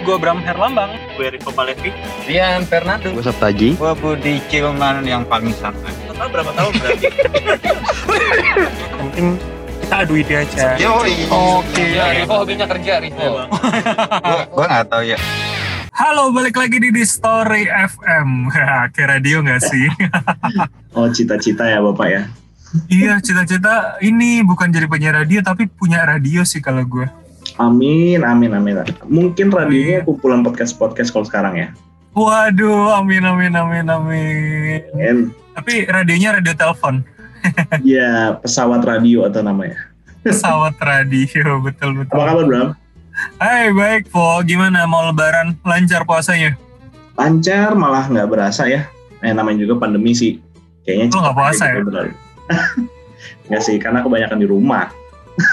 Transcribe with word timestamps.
Gue 0.00 0.16
Bram 0.16 0.40
Herlambang. 0.40 0.96
Gue 1.16 1.28
Rico 1.28 1.52
Palevi. 1.52 1.92
Rian 2.24 2.64
Fernando. 2.64 3.12
Gue 3.12 3.20
Sabtaji. 3.20 3.76
Gue 3.76 3.92
Budi 4.00 4.40
Cilman 4.48 5.04
yang 5.04 5.28
paling 5.28 5.52
santai. 5.52 5.92
Total 6.08 6.28
berapa 6.32 6.50
tahun 6.56 6.72
berarti? 6.80 7.06
Mungkin 9.04 9.24
kita 9.84 9.96
adu 10.06 10.14
ide 10.16 10.34
aja. 10.40 10.80
Yoi. 10.80 11.28
Oke. 11.28 11.84
Ya, 11.84 12.16
Rivo 12.16 12.34
hobinya 12.40 12.64
kerja, 12.64 13.04
Rivo. 13.04 13.44
Gue 14.56 14.64
gak 14.64 14.88
tahu 14.88 15.04
ya. 15.04 15.18
Halo, 15.90 16.32
balik 16.32 16.56
lagi 16.56 16.80
di 16.80 16.88
di 16.88 17.04
Story 17.04 17.68
FM. 17.68 18.48
Kayak 18.96 19.20
radio 19.20 19.44
nggak 19.44 19.60
sih? 19.60 19.86
Oh 20.90 21.06
cita-cita 21.06 21.70
ya 21.70 21.78
Bapak 21.78 22.08
ya? 22.10 22.22
iya, 22.90 23.22
cita-cita 23.22 23.94
ini 24.02 24.42
bukan 24.42 24.74
jadi 24.74 24.90
penyiar 24.90 25.22
radio, 25.22 25.38
tapi 25.38 25.70
punya 25.70 26.02
radio 26.02 26.42
sih 26.42 26.58
kalau 26.58 26.82
gue. 26.82 27.06
Amin, 27.60 28.24
amin, 28.24 28.56
amin. 28.56 28.80
Mungkin 29.04 29.52
radionya 29.52 30.00
kumpulan 30.08 30.40
podcast-podcast 30.40 31.12
kalau 31.12 31.28
sekarang 31.28 31.60
ya? 31.60 31.68
Waduh, 32.16 33.04
amin, 33.04 33.20
amin, 33.20 33.52
amin, 33.52 33.84
amin. 33.84 34.80
Amin. 34.96 35.16
Tapi 35.52 35.84
radionya 35.84 36.40
radio 36.40 36.56
telepon. 36.56 37.04
Ya, 37.80 38.36
pesawat 38.36 38.84
radio 38.84 39.24
atau 39.24 39.40
namanya. 39.40 39.76
Pesawat 40.20 40.76
radio, 40.76 41.56
betul-betul. 41.64 42.12
Apa 42.12 42.36
kabar 42.36 42.44
Bram? 42.44 42.68
Hai, 43.40 43.72
baik, 43.72 44.12
Po. 44.12 44.44
Gimana 44.44 44.84
mau 44.84 45.08
lebaran? 45.08 45.56
Lancar 45.64 46.04
puasanya? 46.04 46.56
Lancar 47.16 47.72
malah 47.76 48.12
nggak 48.12 48.28
berasa 48.28 48.68
ya. 48.68 48.84
Eh, 49.24 49.32
namanya 49.32 49.64
juga 49.64 49.80
pandemi 49.80 50.12
sih. 50.12 50.36
Kayaknya 50.84 51.04
Lu 51.08 51.18
nggak 51.24 51.32
cepet 51.32 51.40
puasa 51.40 51.64
aja 51.64 51.80
ya? 51.80 52.12
Nggak 53.48 53.62
sih, 53.64 53.76
karena 53.80 54.00
kebanyakan 54.04 54.38
di 54.40 54.48
rumah. 54.48 54.92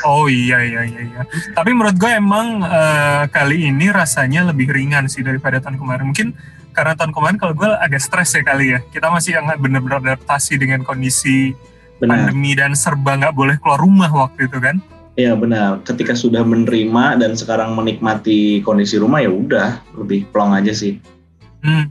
Oh 0.05 0.25
iya, 0.27 0.63
iya, 0.63 0.81
iya. 0.85 1.01
iya. 1.03 1.21
Tapi 1.51 1.71
menurut 1.73 1.95
gue 1.95 2.11
emang 2.11 2.63
eh, 2.63 3.23
kali 3.31 3.67
ini 3.69 3.91
rasanya 3.91 4.47
lebih 4.49 4.71
ringan 4.71 5.07
sih 5.07 5.23
daripada 5.23 5.59
tahun 5.59 5.79
kemarin. 5.79 6.05
Mungkin 6.11 6.27
karena 6.71 6.93
tahun 6.93 7.11
kemarin 7.15 7.37
kalau 7.41 7.53
gue 7.57 7.69
agak 7.69 8.01
stres 8.01 8.37
ya 8.37 8.43
kali 8.45 8.77
ya. 8.77 8.79
Kita 8.93 9.09
masih 9.09 9.39
nggak 9.39 9.59
bener-bener 9.59 9.97
adaptasi 10.03 10.61
dengan 10.61 10.85
kondisi 10.85 11.55
Benar. 11.97 12.29
pandemi 12.29 12.53
dan 12.53 12.77
serba 12.77 13.17
nggak 13.17 13.33
boleh 13.33 13.55
keluar 13.57 13.79
rumah 13.81 14.11
waktu 14.13 14.45
itu 14.45 14.57
kan. 14.61 14.77
Iya 15.17 15.33
benar. 15.33 15.81
Ketika 15.81 16.13
sudah 16.13 16.45
menerima 16.45 17.17
dan 17.17 17.33
sekarang 17.33 17.73
menikmati 17.73 18.61
kondisi 18.61 19.01
rumah 19.01 19.25
ya 19.25 19.33
udah 19.33 19.81
lebih 19.97 20.29
plong 20.29 20.53
aja 20.53 20.69
sih. 20.69 21.01
Hmm. 21.65 21.89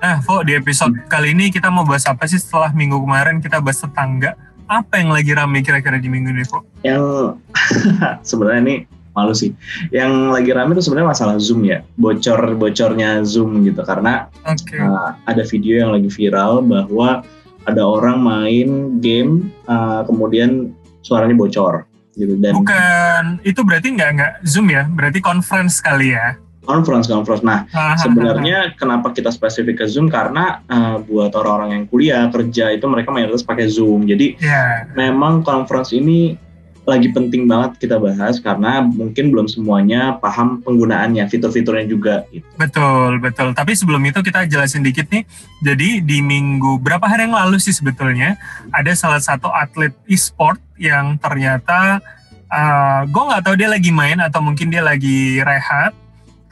Nah, 0.00 0.20
Vo, 0.20 0.44
di 0.44 0.52
episode 0.52 0.96
kali 1.08 1.32
ini 1.32 1.48
kita 1.48 1.68
mau 1.72 1.84
bahas 1.84 2.04
apa 2.04 2.28
sih 2.28 2.36
setelah 2.36 2.72
minggu 2.72 2.96
kemarin 3.04 3.40
kita 3.40 3.60
bahas 3.60 3.80
tetangga. 3.80 4.36
Apa 4.68 5.00
yang 5.00 5.12
lagi 5.12 5.32
rame 5.36 5.60
kira-kira 5.60 6.00
di 6.00 6.08
minggu 6.08 6.32
ini, 6.32 6.44
Vo? 6.48 6.64
Yang 6.80 7.36
sebenarnya 8.28 8.60
ini 8.64 8.76
malu 9.14 9.32
sih. 9.32 9.54
Yang 9.94 10.12
lagi 10.34 10.50
rame 10.50 10.74
itu 10.74 10.82
sebenarnya 10.90 11.08
masalah 11.14 11.36
Zoom 11.38 11.62
ya. 11.64 11.86
Bocor-bocornya 11.96 13.22
Zoom 13.22 13.62
gitu 13.62 13.80
karena 13.86 14.28
Oke. 14.44 14.76
uh, 14.76 15.14
ada 15.24 15.42
video 15.46 15.86
yang 15.86 15.90
lagi 15.94 16.10
viral 16.10 16.64
bahwa 16.66 17.22
ada 17.64 17.80
orang 17.80 18.20
main 18.20 19.00
game 19.00 19.48
uh, 19.70 20.04
kemudian 20.04 20.76
suaranya 21.00 21.36
bocor 21.36 21.88
gitu 22.14 22.36
dan 22.38 22.54
Bukan, 22.54 23.24
itu 23.42 23.60
berarti 23.64 23.88
nggak 23.94 24.10
nggak 24.18 24.32
Zoom 24.46 24.70
ya? 24.70 24.86
Berarti 24.86 25.18
conference 25.18 25.82
kali 25.82 26.14
ya? 26.14 26.38
Conference 26.64 27.06
conference. 27.06 27.44
Nah 27.44 27.68
sebenarnya 28.00 28.74
kenapa 28.74 29.12
kita 29.12 29.30
spesifik 29.30 29.84
ke 29.84 29.86
Zoom 29.86 30.08
karena 30.10 30.64
uh, 30.66 30.98
buat 31.04 31.30
orang-orang 31.36 31.70
yang 31.80 31.84
kuliah 31.86 32.24
kerja 32.32 32.74
itu 32.74 32.88
mereka 32.88 33.12
mayoritas 33.12 33.44
pakai 33.44 33.68
Zoom. 33.70 34.08
Jadi 34.08 34.40
ya, 34.40 34.88
memang 34.96 35.44
conference 35.44 35.92
ini 35.92 36.40
lagi 36.84 37.08
penting 37.16 37.48
banget 37.48 37.80
kita 37.80 37.96
bahas 37.96 38.36
karena 38.36 38.84
mungkin 38.84 39.32
belum 39.32 39.48
semuanya 39.48 40.20
paham 40.20 40.60
penggunaannya, 40.60 41.24
fitur-fiturnya 41.32 41.88
juga. 41.88 42.28
Gitu. 42.28 42.44
betul, 42.60 43.16
betul. 43.24 43.56
Tapi 43.56 43.72
sebelum 43.72 44.04
itu 44.04 44.20
kita 44.20 44.44
jelasin 44.44 44.84
dikit 44.84 45.08
nih. 45.08 45.24
Jadi 45.64 46.04
di 46.04 46.20
minggu 46.20 46.76
berapa 46.84 47.08
hari 47.08 47.24
yang 47.24 47.36
lalu 47.36 47.56
sih 47.56 47.72
sebetulnya 47.72 48.36
ada 48.68 48.92
salah 48.92 49.20
satu 49.20 49.48
atlet 49.48 49.96
e-sport 50.04 50.60
yang 50.76 51.16
ternyata 51.16 52.04
uh, 52.52 53.00
gue 53.08 53.22
nggak 53.32 53.42
tahu 53.48 53.54
dia 53.56 53.72
lagi 53.72 53.88
main 53.88 54.20
atau 54.20 54.44
mungkin 54.44 54.68
dia 54.68 54.84
lagi 54.84 55.40
rehat. 55.40 55.96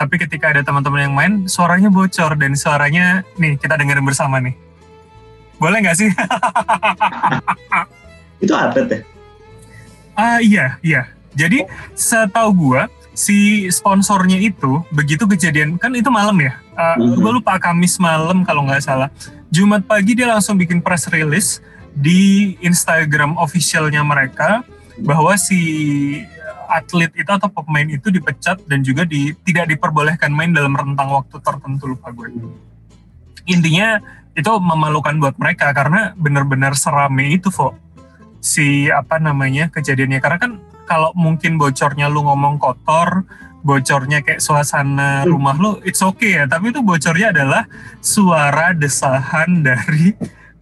Tapi 0.03 0.19
ketika 0.19 0.51
ada 0.51 0.67
teman-teman 0.67 1.07
yang 1.07 1.15
main, 1.15 1.33
suaranya 1.47 1.87
bocor 1.87 2.35
dan 2.35 2.59
suaranya 2.59 3.23
nih 3.39 3.55
kita 3.55 3.79
dengerin 3.79 4.03
bersama 4.03 4.43
nih. 4.43 4.59
Boleh 5.63 5.79
nggak 5.79 5.95
sih? 5.95 6.11
Itu 8.43 8.51
atlet 8.51 8.91
ya? 8.91 9.01
Ah 10.19 10.43
iya, 10.43 10.67
iya. 10.83 11.07
Jadi 11.39 11.63
setahu 11.95 12.51
gua 12.51 12.91
si 13.15 13.71
sponsornya 13.71 14.41
itu 14.41 14.81
begitu 14.91 15.29
kejadian 15.29 15.79
kan 15.79 15.95
itu 15.95 16.11
malam 16.11 16.35
ya. 16.43 16.59
Uh, 16.75 16.99
Mhm. 16.99 17.23
Gue 17.23 17.33
lupa 17.39 17.63
Kamis 17.63 18.03
malam 18.03 18.43
kalau 18.43 18.67
nggak 18.67 18.83
salah. 18.83 19.09
Jumat 19.55 19.87
pagi 19.87 20.19
dia 20.19 20.27
langsung 20.27 20.59
bikin 20.59 20.83
press 20.83 21.07
release 21.13 21.63
di 21.95 22.57
Instagram 22.65 23.37
officialnya 23.37 24.03
mereka 24.03 24.65
bahwa 24.99 25.37
si 25.37 25.61
atlet 26.73 27.13
itu 27.13 27.29
atau 27.29 27.49
pemain 27.49 27.85
itu 27.85 28.09
dipecat 28.09 28.65
dan 28.65 28.81
juga 28.81 29.05
di, 29.05 29.37
tidak 29.45 29.69
diperbolehkan 29.69 30.33
main 30.33 30.51
dalam 30.51 30.73
rentang 30.73 31.13
waktu 31.13 31.37
tertentu 31.39 31.93
lupa 31.93 32.09
gue. 32.11 32.33
Intinya 33.45 34.01
itu 34.33 34.49
memalukan 34.49 35.13
buat 35.19 35.37
mereka 35.37 35.71
karena 35.71 36.17
benar-benar 36.17 36.73
serame 36.73 37.37
itu 37.37 37.53
kok 37.53 37.77
si 38.41 38.89
apa 38.89 39.21
namanya 39.21 39.69
kejadiannya 39.69 40.19
karena 40.19 40.39
kan 40.41 40.53
kalau 40.83 41.13
mungkin 41.13 41.61
bocornya 41.61 42.09
lu 42.09 42.25
ngomong 42.25 42.57
kotor 42.57 43.29
bocornya 43.61 44.25
kayak 44.25 44.41
suasana 44.41 45.23
Hmm. 45.23 45.37
rumah 45.37 45.55
lu 45.55 45.79
it's 45.85 46.01
okay 46.01 46.41
ya 46.41 46.49
tapi 46.49 46.73
itu 46.73 46.81
bocornya 46.81 47.31
adalah 47.31 47.69
suara 48.01 48.73
desahan 48.73 49.63
dari 49.63 50.17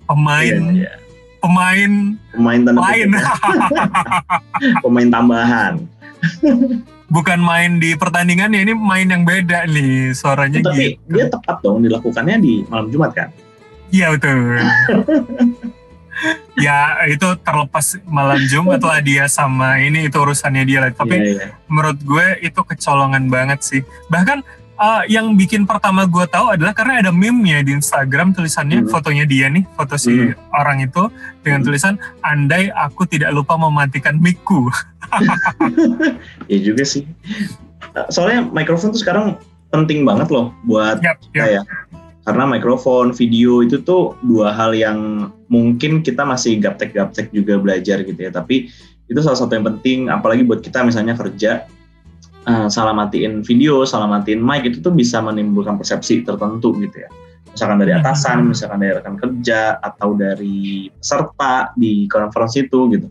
pemain 0.04 0.60
Iya, 0.76 0.90
iya. 0.90 0.92
pemain 1.40 1.92
Pemain 2.76 3.08
ya. 3.16 3.32
Pemain 4.84 5.08
tambahan. 5.08 5.72
Bukan 7.10 7.38
main 7.42 7.82
di 7.82 7.98
pertandingan 7.98 8.54
ya 8.54 8.60
ini 8.62 8.74
main 8.76 9.08
yang 9.08 9.22
beda 9.26 9.66
nih 9.66 10.14
suaranya 10.14 10.62
Tapi 10.62 10.94
gitu 11.00 11.16
dia 11.16 11.26
tepat 11.26 11.56
dong 11.60 11.82
dilakukannya 11.82 12.36
di 12.38 12.62
malam 12.70 12.86
Jumat 12.88 13.12
kan? 13.16 13.28
iya 13.90 14.14
betul 14.14 14.38
ya 16.60 17.00
itu 17.08 17.28
terlepas 17.40 17.96
malam 18.04 18.38
Jumat 18.44 18.80
lah 18.84 19.00
dia 19.00 19.24
sama 19.26 19.80
ini 19.80 20.06
itu 20.12 20.16
urusannya 20.20 20.62
dia 20.68 20.78
lah 20.84 20.90
tapi 20.92 21.16
Iya, 21.16 21.24
iya. 21.32 21.48
menurut 21.66 21.98
gue 22.04 22.26
itu 22.44 22.60
kecolongan 22.60 23.32
banget 23.32 23.64
sih. 23.64 23.80
Bahkan 24.12 24.44
uh, 24.80 25.02
yang 25.06 25.36
bikin 25.36 25.68
pertama 25.68 26.08
gue 26.08 26.24
tahu 26.26 26.56
adalah 26.56 26.72
karena 26.72 27.04
ada 27.04 27.12
meme-nya 27.12 27.60
di 27.60 27.76
Instagram 27.76 28.32
tulisannya 28.32 28.82
Hmm. 28.82 28.88
fotonya 28.88 29.28
dia 29.28 29.46
nih, 29.46 29.68
foto 29.76 29.94
si 29.94 30.10
Hmm. 30.10 30.32
orang 30.50 30.80
itu 30.80 31.12
dengan 31.44 31.60
Hmm. 31.60 31.66
tulisan 31.68 31.94
andai 32.24 32.72
aku 32.72 33.04
tidak 33.04 33.30
lupa 33.30 33.54
mematikan 33.54 34.16
mic-ku. 34.16 34.72
Iya 36.50 36.58
juga 36.72 36.82
sih. 36.86 37.04
Soalnya 38.08 38.46
mikrofon 38.46 38.94
tuh 38.94 39.00
sekarang 39.02 39.36
penting 39.70 40.02
banget 40.02 40.30
loh 40.30 40.54
buat 40.64 40.98
Yap, 41.02 41.18
yap. 41.34 41.46
saya. 41.46 41.60
Karena 42.20 42.44
mikrofon, 42.46 43.16
video 43.16 43.64
itu 43.64 43.80
tuh 43.80 44.14
dua 44.22 44.52
hal 44.54 44.76
yang 44.76 45.30
mungkin 45.50 46.04
kita 46.04 46.22
masih 46.22 46.60
gaptek-gaptek 46.62 47.32
juga 47.34 47.58
belajar 47.58 48.04
gitu 48.04 48.18
ya. 48.18 48.30
Tapi 48.30 48.70
itu 49.10 49.18
salah 49.18 49.34
satu 49.34 49.50
yang 49.56 49.66
penting, 49.66 50.06
apalagi 50.06 50.46
buat 50.46 50.62
kita 50.62 50.84
misalnya 50.86 51.18
kerja, 51.18 51.66
eh, 52.46 52.68
salah 52.72 52.94
matiin 52.96 53.44
video, 53.44 53.84
salah 53.84 54.08
matiin 54.08 54.40
mic 54.40 54.64
itu 54.64 54.80
tuh 54.80 54.92
bisa 54.94 55.20
menimbulkan 55.20 55.76
persepsi 55.76 56.24
tertentu 56.24 56.76
gitu 56.80 57.04
ya. 57.04 57.10
Misalkan 57.50 57.82
dari 57.82 57.92
atasan, 57.92 58.46
misalkan 58.46 58.78
dari 58.78 58.94
rekan 58.94 59.18
kerja, 59.18 59.82
atau 59.82 60.14
dari 60.14 60.86
peserta 60.94 61.74
di 61.74 62.06
conference 62.06 62.54
itu 62.56 62.78
gitu. 62.94 63.08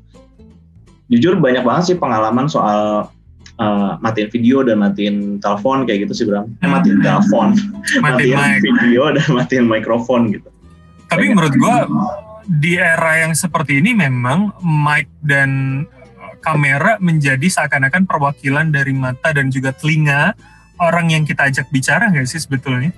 Jujur 1.09 1.41
banyak 1.41 1.66
banget 1.66 1.84
sih 1.94 1.97
pengalaman 2.00 2.47
soal 2.47 3.12
eh, 3.59 3.94
matiin 4.00 4.29
video 4.31 4.63
dan 4.63 4.79
matiin 4.79 5.44
telepon 5.44 5.84
kayak 5.84 6.07
gitu 6.07 6.23
sih 6.23 6.25
Bram. 6.25 6.48
Eh 6.63 6.69
matiin 6.69 7.03
telepon 7.03 7.57
Mati 8.06 8.31
matiin 8.31 8.38
mic. 8.39 8.62
video 8.63 9.12
dan 9.12 9.27
matiin 9.36 9.65
mikrofon 9.68 10.31
gitu. 10.31 10.48
Tapi 11.09 11.27
banyak. 11.27 11.36
menurut 11.36 11.56
gue 11.57 11.75
di 12.50 12.81
era 12.81 13.21
yang 13.21 13.38
seperti 13.38 13.77
ini 13.77 13.94
memang 13.94 14.56
mic 14.63 15.06
dan 15.21 15.83
uh, 15.86 15.99
kamera 16.50 16.98
menjadi 16.98 17.46
seakan-akan 17.46 18.10
perwakilan 18.10 18.74
dari 18.74 18.92
mata 18.98 19.30
dan 19.30 19.54
juga 19.54 19.69
telinga 19.78 20.34
orang 20.81 21.13
yang 21.13 21.24
kita 21.28 21.46
ajak 21.46 21.69
bicara 21.69 22.10
nggak 22.10 22.25
sih 22.25 22.42
sebetulnya? 22.42 22.90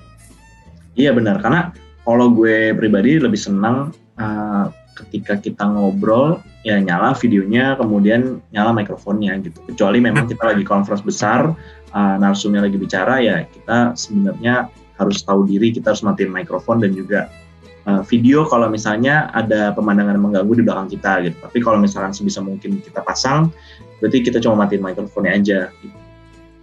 Iya 0.96 1.12
benar 1.12 1.44
karena 1.44 1.76
kalau 2.08 2.32
gue 2.32 2.72
pribadi 2.76 3.20
lebih 3.20 3.40
senang 3.40 3.92
uh, 4.20 4.72
ketika 4.96 5.40
kita 5.40 5.66
ngobrol 5.66 6.40
ya 6.62 6.78
nyala 6.78 7.18
videonya 7.18 7.76
kemudian 7.76 8.40
nyala 8.54 8.72
mikrofonnya 8.72 9.36
gitu. 9.42 9.60
Kecuali 9.74 10.00
memang 10.00 10.30
kita 10.30 10.56
lagi 10.56 10.64
conference 10.64 11.04
besar 11.04 11.52
uh, 11.92 12.16
narsumnya 12.22 12.64
lagi 12.64 12.78
bicara 12.78 13.20
ya 13.20 13.44
kita 13.48 13.98
sebenarnya 13.98 14.70
harus 15.02 15.26
tahu 15.26 15.50
diri 15.50 15.74
kita 15.74 15.96
harus 15.96 16.06
matiin 16.06 16.30
mikrofon 16.30 16.84
dan 16.86 16.94
juga 16.94 17.32
uh, 17.88 18.02
video 18.06 18.46
kalau 18.46 18.68
misalnya 18.68 19.30
ada 19.34 19.72
pemandangan 19.74 20.18
mengganggu 20.20 20.54
di 20.60 20.64
belakang 20.66 20.90
kita 20.92 21.12
gitu. 21.26 21.38
Tapi 21.42 21.58
kalau 21.62 21.78
misalkan 21.82 22.14
sebisa 22.14 22.42
mungkin 22.42 22.82
kita 22.82 23.02
pasang, 23.02 23.50
berarti 24.02 24.22
kita 24.26 24.38
cuma 24.42 24.66
matiin 24.66 24.82
mikrofonnya 24.82 25.34
aja. 25.38 25.60
Gitu. 25.82 25.96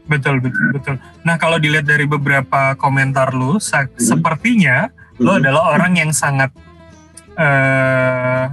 Betul, 0.08 0.40
betul, 0.40 0.72
betul. 0.72 0.96
Nah, 1.20 1.36
kalau 1.36 1.60
dilihat 1.60 1.84
dari 1.84 2.08
beberapa 2.08 2.72
komentar 2.80 3.36
lu, 3.36 3.60
Hmm. 3.60 3.88
sepertinya 4.00 4.88
lu 5.20 5.36
Hmm. 5.36 5.40
adalah 5.44 5.76
orang 5.76 6.00
yang 6.00 6.10
sangat 6.16 6.48
eh 7.38 8.44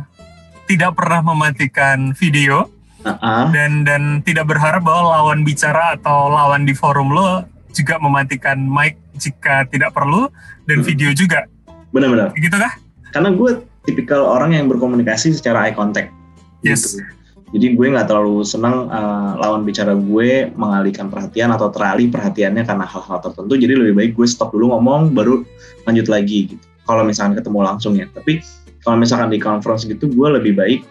tidak 0.65 0.97
pernah 0.97 1.21
mematikan 1.21 2.13
video 2.17 2.69
ah. 3.05 3.49
dan 3.53 3.85
dan 3.85 4.21
tidak 4.25 4.49
berharap 4.49 4.81
bahwa 4.81 5.15
lawan 5.17 5.45
bicara 5.45 5.93
atau 5.97 6.29
lawan 6.29 6.65
di 6.65 6.73
forum 6.73 7.13
lo 7.13 7.45
juga 7.73 7.97
mematikan 8.01 8.57
mic 8.61 8.97
jika 9.17 9.65
tidak 9.69 9.93
perlu 9.93 10.29
dan 10.67 10.81
Hmm. 10.81 10.87
video 10.87 11.09
juga. 11.15 11.47
Benar-benar. 11.95 12.35
Gitu 12.35 12.51
kah? 12.51 12.75
Karena 13.15 13.31
gue 13.31 13.63
tipikal 13.87 14.27
orang 14.27 14.51
yang 14.51 14.67
berkomunikasi 14.67 15.31
secara 15.31 15.71
eye 15.71 15.75
contact. 15.75 16.11
Yes. 16.59 16.99
gitu. 16.99 17.07
Jadi 17.55 17.77
gue 17.77 17.87
nggak 17.87 18.11
terlalu 18.11 18.43
senang 18.43 18.91
uh, 18.91 19.39
lawan 19.39 19.63
bicara 19.63 19.95
gue 19.95 20.51
mengalihkan 20.59 21.07
perhatian 21.07 21.55
atau 21.55 21.71
teralih 21.71 22.11
perhatiannya 22.11 22.67
karena 22.67 22.83
hal-hal 22.83 23.23
tertentu. 23.23 23.55
Jadi 23.55 23.73
lebih 23.79 23.95
baik 23.95 24.11
gue 24.19 24.27
stop 24.27 24.51
dulu 24.51 24.75
ngomong, 24.75 25.15
baru 25.15 25.45
lanjut 25.87 26.11
lagi 26.11 26.51
gitu. 26.51 26.63
Kalau 26.83 27.07
misalkan 27.07 27.39
ketemu 27.39 27.59
langsung 27.63 27.95
ya. 27.95 28.11
Tapi 28.11 28.43
kalau 28.83 28.99
misalkan 28.99 29.31
di 29.31 29.39
conference 29.39 29.87
gitu, 29.87 30.11
gue 30.11 30.27
lebih 30.35 30.59
baik 30.59 30.83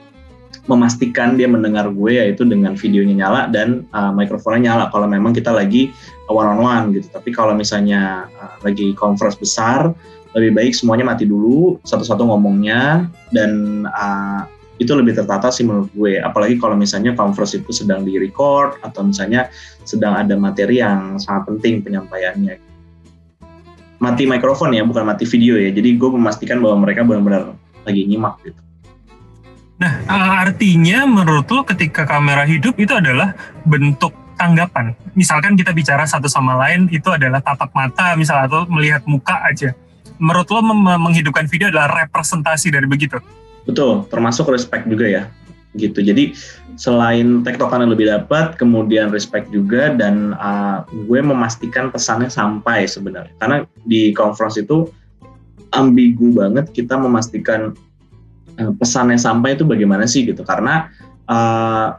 memastikan 0.65 1.37
dia 1.37 1.45
mendengar 1.45 1.93
gue 1.93 2.17
yaitu 2.17 2.49
dengan 2.49 2.73
videonya 2.73 3.13
nyala 3.21 3.53
dan 3.53 3.85
uh, 3.93 4.09
mikrofonnya 4.17 4.73
nyala 4.73 4.85
kalau 4.89 5.05
memang 5.05 5.37
kita 5.37 5.53
lagi 5.53 5.93
one 6.33 6.49
on 6.49 6.65
one 6.65 6.85
gitu. 6.97 7.13
Tapi 7.13 7.35
kalau 7.37 7.53
misalnya 7.53 8.25
uh, 8.41 8.57
lagi 8.65 8.97
conference 8.97 9.37
besar, 9.37 9.93
lebih 10.35 10.51
baik 10.55 10.73
semuanya 10.75 11.07
mati 11.07 11.25
dulu, 11.25 11.79
satu-satu 11.87 12.27
ngomongnya 12.27 13.07
dan 13.31 13.83
uh, 13.87 14.45
itu 14.83 14.91
lebih 14.91 15.15
tertata 15.15 15.55
sih 15.55 15.63
menurut 15.63 15.91
gue. 15.95 16.19
Apalagi 16.19 16.59
kalau 16.59 16.75
misalnya 16.75 17.15
conference 17.15 17.55
itu 17.55 17.71
sedang 17.71 18.03
di 18.03 18.19
record 18.19 18.83
atau 18.83 19.07
misalnya 19.07 19.49
sedang 19.87 20.19
ada 20.19 20.35
materi 20.35 20.83
yang 20.83 21.23
sangat 21.23 21.55
penting 21.55 21.87
penyampaiannya. 21.87 22.59
Mati 24.03 24.27
mikrofon 24.27 24.75
ya, 24.75 24.83
bukan 24.83 25.07
mati 25.07 25.25
video 25.25 25.55
ya. 25.55 25.71
Jadi 25.71 25.95
gue 25.95 26.11
memastikan 26.11 26.59
bahwa 26.59 26.83
mereka 26.83 27.07
benar-benar 27.07 27.55
lagi 27.87 28.03
nyimak 28.05 28.35
gitu. 28.43 28.61
Nah, 29.79 29.93
eh, 30.07 30.33
artinya 30.51 31.07
menurut 31.07 31.47
lo 31.51 31.63
ketika 31.63 32.07
kamera 32.07 32.43
hidup 32.47 32.75
itu 32.79 32.95
adalah 32.95 33.35
bentuk 33.63 34.15
tanggapan. 34.35 34.95
Misalkan 35.15 35.55
kita 35.55 35.71
bicara 35.71 36.03
satu 36.07 36.27
sama 36.27 36.59
lain 36.59 36.91
itu 36.91 37.07
adalah 37.11 37.39
tatap 37.39 37.71
mata 37.71 38.19
misalnya 38.19 38.51
atau 38.51 38.63
melihat 38.67 39.03
muka 39.07 39.39
aja. 39.47 39.75
Menurut 40.25 40.49
lo 40.49 40.65
menghidupkan 41.05 41.45
video 41.45 41.69
adalah 41.69 42.09
representasi 42.09 42.73
dari 42.73 42.89
begitu. 42.89 43.21
Betul, 43.69 44.09
termasuk 44.09 44.49
respect 44.49 44.89
juga 44.89 45.05
ya. 45.05 45.23
Gitu. 45.77 46.01
Jadi 46.01 46.33
selain 46.81 47.43
tektokan 47.43 47.85
yang 47.85 47.93
lebih 47.93 48.09
dapat, 48.09 48.57
kemudian 48.57 49.13
respect 49.13 49.51
juga 49.53 49.93
dan 49.93 50.33
uh, 50.39 50.87
gue 50.89 51.21
memastikan 51.21 51.93
pesannya 51.93 52.33
sampai 52.33 52.89
sebenarnya. 52.89 53.35
Karena 53.37 53.57
di 53.85 54.17
conference 54.17 54.57
itu 54.57 54.89
ambigu 55.75 56.31
banget 56.33 56.71
kita 56.71 56.95
memastikan 56.97 57.75
uh, 58.63 58.73
pesannya 58.79 59.19
sampai 59.19 59.59
itu 59.59 59.67
bagaimana 59.67 60.07
sih 60.07 60.25
gitu. 60.25 60.47
Karena 60.47 60.89
uh, 61.29 61.99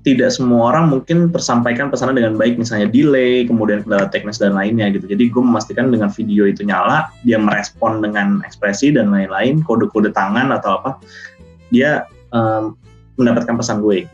tidak 0.00 0.32
semua 0.32 0.72
orang 0.72 0.88
mungkin 0.88 1.28
tersampaikan 1.28 1.92
pesannya 1.92 2.24
dengan 2.24 2.40
baik, 2.40 2.56
misalnya 2.56 2.88
delay, 2.88 3.44
kemudian 3.44 3.84
kendala 3.84 4.08
teknis 4.08 4.40
dan 4.40 4.56
lainnya 4.56 4.88
gitu. 4.96 5.04
Jadi 5.04 5.28
gue 5.28 5.42
memastikan 5.44 5.92
dengan 5.92 6.08
video 6.08 6.48
itu 6.48 6.64
nyala, 6.64 7.12
dia 7.24 7.36
merespon 7.36 8.00
dengan 8.00 8.40
ekspresi 8.40 8.96
dan 8.96 9.12
lain-lain, 9.12 9.60
kode-kode 9.60 10.16
tangan 10.16 10.56
atau 10.56 10.80
apa, 10.80 10.90
dia 11.68 12.08
um, 12.32 12.72
mendapatkan 13.20 13.60
pesan 13.60 13.84
gue. 13.84 14.08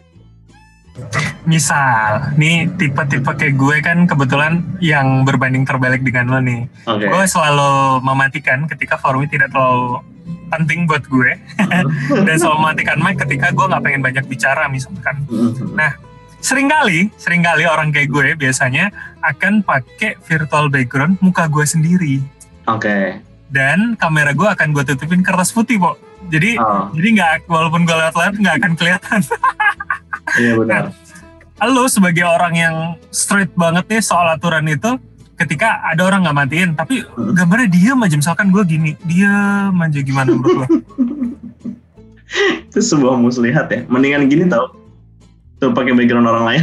Misal, 1.46 2.34
nih 2.34 2.66
tipe-tipe 2.74 3.30
kayak 3.36 3.54
gue 3.54 3.76
kan 3.84 3.98
kebetulan 4.08 4.64
yang 4.82 5.22
berbanding 5.22 5.62
terbalik 5.62 6.02
dengan 6.02 6.32
lo 6.32 6.38
nih. 6.42 6.66
Oke. 6.88 7.06
Gue 7.06 7.24
selalu 7.28 8.02
mematikan 8.02 8.66
ketika 8.66 8.98
forumnya 8.98 9.30
tidak 9.30 9.48
terlalu 9.54 10.02
penting 10.46 10.86
buat 10.86 11.02
gue 11.06 11.38
dan 12.26 12.36
selalu 12.38 12.58
mematikan 12.62 12.98
mic 13.02 13.18
ketika 13.18 13.50
gue 13.54 13.66
nggak 13.66 13.82
pengen 13.82 14.02
banyak 14.02 14.24
bicara 14.26 14.66
misalkan. 14.66 15.22
Nah, 15.74 15.94
sering 16.40 16.70
kali, 16.70 17.10
sering 17.18 17.42
kali 17.42 17.66
orang 17.66 17.90
kayak 17.90 18.10
gue 18.10 18.26
biasanya 18.38 18.90
akan 19.22 19.62
pakai 19.62 20.18
virtual 20.22 20.70
background 20.70 21.18
muka 21.18 21.50
gue 21.50 21.66
sendiri 21.66 22.22
Oke. 22.70 23.18
dan 23.50 23.98
kamera 23.98 24.30
gue 24.30 24.46
akan 24.46 24.70
gue 24.74 24.84
tutupin 24.86 25.22
kertas 25.22 25.50
putih, 25.50 25.78
Po. 25.78 25.98
Jadi 26.26 26.58
Oh, 26.58 26.90
jadi 26.90 27.08
nggak 27.12 27.32
walaupun 27.46 27.86
gue 27.86 27.94
lewat-lewat 27.94 28.34
nggak 28.40 28.56
akan 28.62 28.72
kelihatan. 28.74 29.20
iya 30.40 30.52
benar. 30.54 30.84
Lo 31.64 31.88
sebagai 31.88 32.24
orang 32.24 32.54
yang 32.54 32.76
straight 33.08 33.48
banget 33.56 33.88
nih 33.88 34.02
soal 34.04 34.28
aturan 34.28 34.68
itu, 34.68 35.00
ketika 35.40 35.80
ada 35.84 36.04
orang 36.04 36.28
nggak 36.28 36.36
matiin, 36.36 36.70
tapi 36.76 37.00
Hmm. 37.04 37.32
gambarnya 37.32 37.68
diam 37.72 37.98
aja 38.04 38.16
misalkan 38.16 38.52
gue 38.52 38.62
gini, 38.64 38.92
diam 39.04 39.72
aja 39.72 40.00
gimana 40.04 40.36
menurut 40.36 40.64
lo? 40.64 40.66
Itu 42.68 42.80
sebuah 42.82 43.16
muslihat 43.16 43.72
ya. 43.72 43.80
Mendingan 43.88 44.28
gini 44.28 44.44
tau. 44.50 44.68
Tuh 45.56 45.72
pakai 45.72 45.96
background 45.96 46.28
orang 46.28 46.44
lain. 46.44 46.62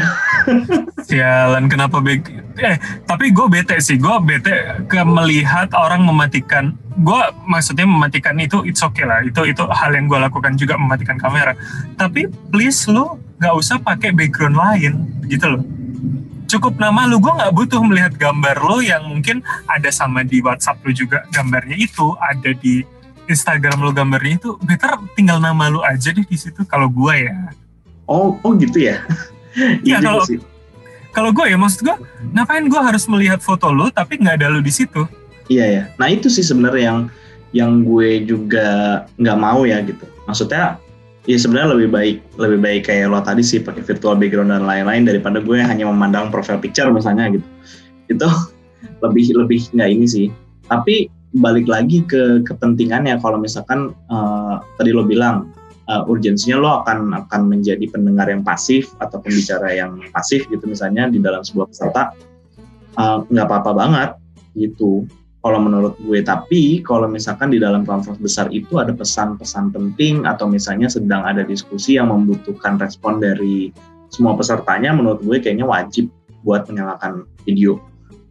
Sialan 1.10 1.66
kenapa 1.66 1.98
back 1.98 2.44
eh 2.62 2.78
tapi 3.10 3.34
gue 3.34 3.50
bete 3.50 3.81
sih 3.81 3.98
gue 3.98 4.16
bete 4.22 4.86
ke 4.86 5.02
melihat 5.02 5.74
orang 5.74 6.06
mematikan 6.06 6.78
gue 6.94 7.22
maksudnya 7.50 7.90
mematikan 7.90 8.38
itu 8.38 8.62
it's 8.62 8.86
okay 8.86 9.02
lah 9.02 9.26
itu 9.26 9.42
itu 9.50 9.66
hal 9.74 9.90
yang 9.90 10.06
gue 10.06 10.19
lakukan 10.22 10.54
juga 10.54 10.78
mematikan 10.78 11.18
kamera 11.18 11.58
tapi 11.98 12.30
please 12.54 12.86
lu 12.86 13.18
nggak 13.44 13.54
usah 13.54 13.75
pakai 13.78 14.10
background 14.10 14.56
lain 14.56 14.94
gitu 15.28 15.44
loh 15.50 15.63
cukup 16.45 16.78
nama 16.78 17.04
lu 17.04 17.18
gue 17.18 17.28
nggak 17.30 17.51
butuh 17.51 17.81
melihat 17.81 18.13
gambar 18.13 18.56
lo 18.57 18.80
yang 18.80 19.04
mungkin 19.04 19.42
ada 19.66 19.90
sama 19.90 20.22
di 20.22 20.40
WhatsApp 20.40 20.80
lu 20.81 20.94
juga 20.94 21.28
gambarnya 21.30 21.75
itu 21.75 22.16
ada 22.16 22.54
di 22.54 22.86
Instagram 23.25 23.80
lu 23.80 23.92
gambarnya 23.92 24.38
itu 24.38 24.56
better 24.62 24.95
tinggal 25.13 25.38
nama 25.38 25.68
lu 25.68 25.81
aja 25.81 26.10
deh 26.10 26.22
di 26.22 26.38
situ 26.38 26.63
kalau 26.63 26.88
gue 26.88 27.28
ya 27.28 27.38
Oh, 28.04 28.36
oh 28.38 28.51
gitu 28.54 28.84
ya. 28.84 29.00
Iya, 29.80 29.98
juga 29.98 30.07
kalau- 30.19 30.28
kalau 31.13 31.30
gue 31.31 31.45
ya 31.45 31.56
maksud 31.56 31.80
gue 31.81 31.95
ngapain 32.31 32.66
gue 32.66 32.81
harus 32.81 33.06
melihat 33.06 33.40
foto 33.40 33.69
lu 33.69 33.88
tapi 33.88 34.18
nggak 34.18 34.42
ada 34.42 34.50
lu 34.50 34.60
di 34.60 34.69
situ 34.69 35.06
Iya 35.45 35.66
ya. 35.68 35.84
Nah 35.95 36.07
itu 36.07 36.28
sih 36.28 36.42
sebenarnya 36.42 36.84
yang 36.84 37.00
yang 37.51 37.72
gue 37.81 38.24
juga 38.24 38.68
nggak 39.13 39.38
mau 39.38 39.63
ya 39.63 39.80
gitu. 39.81 40.04
Maksudnya 40.24 40.80
ya 41.24 41.38
sebenarnya 41.40 41.80
lebih 41.80 41.90
baik 41.92 42.16
lebih 42.36 42.60
baik 42.60 42.81
kayak 42.92 43.08
lo 43.08 43.24
tadi 43.24 43.44
sih 43.44 43.64
pakai 43.64 43.84
virtual 43.84 44.20
background 44.20 44.52
dan 44.52 44.68
lain-lain 44.68 45.08
daripada 45.08 45.40
gue 45.40 45.60
hanya 45.60 45.88
memandang 45.88 46.28
profile 46.28 46.60
picture 46.60 46.92
misalnya 46.92 47.31
gitu. 47.31 47.48
Itu 48.12 48.28
lebih 49.00 49.31
lebih 49.36 49.60
nggak 49.72 49.90
ini 49.90 50.06
sih. 50.07 50.28
Tapi 50.68 51.07
balik 51.33 51.66
lagi 51.66 52.06
ke 52.06 52.45
kepentingannya 52.45 53.18
kalau 53.24 53.42
misalkan 53.42 53.95
eh, 54.12 54.56
tadi 54.78 54.92
lo 54.92 55.07
bilang 55.07 55.50
eh, 55.88 56.04
urgensinya 56.12 56.57
lo 56.59 56.69
akan 56.83 57.16
akan 57.26 57.42
menjadi 57.47 57.88
pendengar 57.90 58.28
yang 58.30 58.44
pasif 58.44 58.92
atau 59.00 59.18
pembicara 59.24 59.74
yang 59.74 59.97
pasif 60.14 60.45
gitu 60.52 60.64
misalnya 60.68 61.09
di 61.09 61.18
dalam 61.24 61.42
sebuah 61.42 61.71
peserta 61.71 62.14
eh, 63.00 63.18
nggak 63.31 63.47
apa-apa 63.47 63.71
banget 63.74 64.09
gitu 64.54 65.07
kalau 65.44 65.59
menurut 65.59 66.00
gue 66.00 66.23
tapi 66.23 66.80
kalau 66.81 67.06
misalkan 67.06 67.52
di 67.52 67.59
dalam 67.59 67.83
conference 67.83 68.18
besar 68.23 68.47
itu 68.56 68.80
ada 68.80 68.95
pesan-pesan 68.95 69.76
penting 69.76 70.23
atau 70.23 70.47
misalnya 70.47 70.88
sedang 70.88 71.28
ada 71.28 71.44
diskusi 71.44 72.00
yang 72.00 72.09
membutuhkan 72.09 72.80
respon 72.80 73.19
dari 73.19 73.76
semua 74.07 74.33
pesertanya 74.40 74.95
menurut 74.95 75.19
gue 75.21 75.38
kayaknya 75.44 75.68
wajib 75.68 76.07
buat 76.47 76.64
menyalakan 76.71 77.28
video 77.44 77.83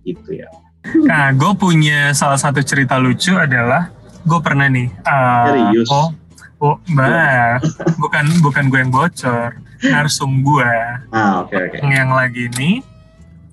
gitu 0.09 0.41
ya 0.41 0.49
Nah, 0.83 1.31
gue 1.31 1.53
punya 1.55 2.11
salah 2.11 2.39
satu 2.39 2.59
cerita 2.59 2.99
lucu 2.99 3.39
adalah 3.39 3.95
gue 4.27 4.41
pernah 4.43 4.67
nih. 4.67 4.91
uh, 5.07 5.47
Serius? 5.47 5.89
Oh, 5.91 6.11
oh, 6.59 6.77
mbak, 6.91 7.63
bukan 8.03 8.25
bukan 8.43 8.65
gue 8.67 8.79
yang 8.83 8.91
bocor, 8.91 9.63
narsum 9.83 10.43
gue 10.43 10.73
ah 11.15 11.43
oke 11.43 11.55
oke 11.55 11.79
yang 11.87 12.11
lagi 12.11 12.51
ini. 12.51 12.83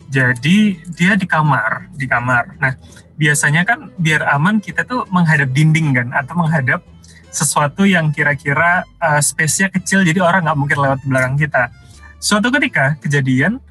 Jadi 0.09 0.81
dia 0.97 1.13
di 1.13 1.29
kamar, 1.29 1.93
di 1.93 2.09
kamar. 2.09 2.57
Nah, 2.57 2.73
biasanya 3.13 3.61
kan 3.61 3.93
biar 3.93 4.25
aman 4.33 4.57
kita 4.57 4.81
tuh 4.81 5.05
menghadap 5.13 5.53
dinding 5.53 5.93
kan, 5.93 6.09
atau 6.17 6.33
menghadap 6.33 6.81
sesuatu 7.29 7.85
yang 7.85 8.09
kira-kira 8.09 8.89
uh, 8.97 9.21
space-nya 9.21 9.69
kecil, 9.69 10.01
jadi 10.01 10.17
orang 10.17 10.49
nggak 10.49 10.57
mungkin 10.57 10.77
lewat 10.81 10.99
belakang 11.05 11.37
kita. 11.37 11.69
Suatu 12.17 12.49
ketika 12.49 12.97
kejadian, 12.97 13.61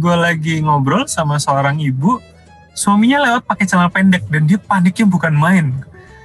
gue 0.00 0.14
lagi 0.16 0.64
ngobrol 0.64 1.04
sama 1.04 1.36
seorang 1.36 1.76
ibu, 1.76 2.16
suaminya 2.72 3.20
lewat 3.28 3.44
pakai 3.44 3.68
celana 3.68 3.92
pendek 3.92 4.24
dan 4.32 4.48
dia 4.48 4.56
paniknya 4.56 5.04
bukan 5.04 5.36
main. 5.36 5.76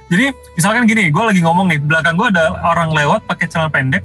Jadi 0.08 0.32
misalkan 0.56 0.88
gini, 0.88 1.12
gue 1.12 1.24
lagi 1.28 1.44
ngomong 1.44 1.68
nih, 1.68 1.78
belakang 1.84 2.16
gue 2.16 2.32
ada 2.32 2.56
orang 2.64 2.88
lewat 2.96 3.28
pakai 3.28 3.52
celana 3.52 3.68
pendek, 3.68 4.00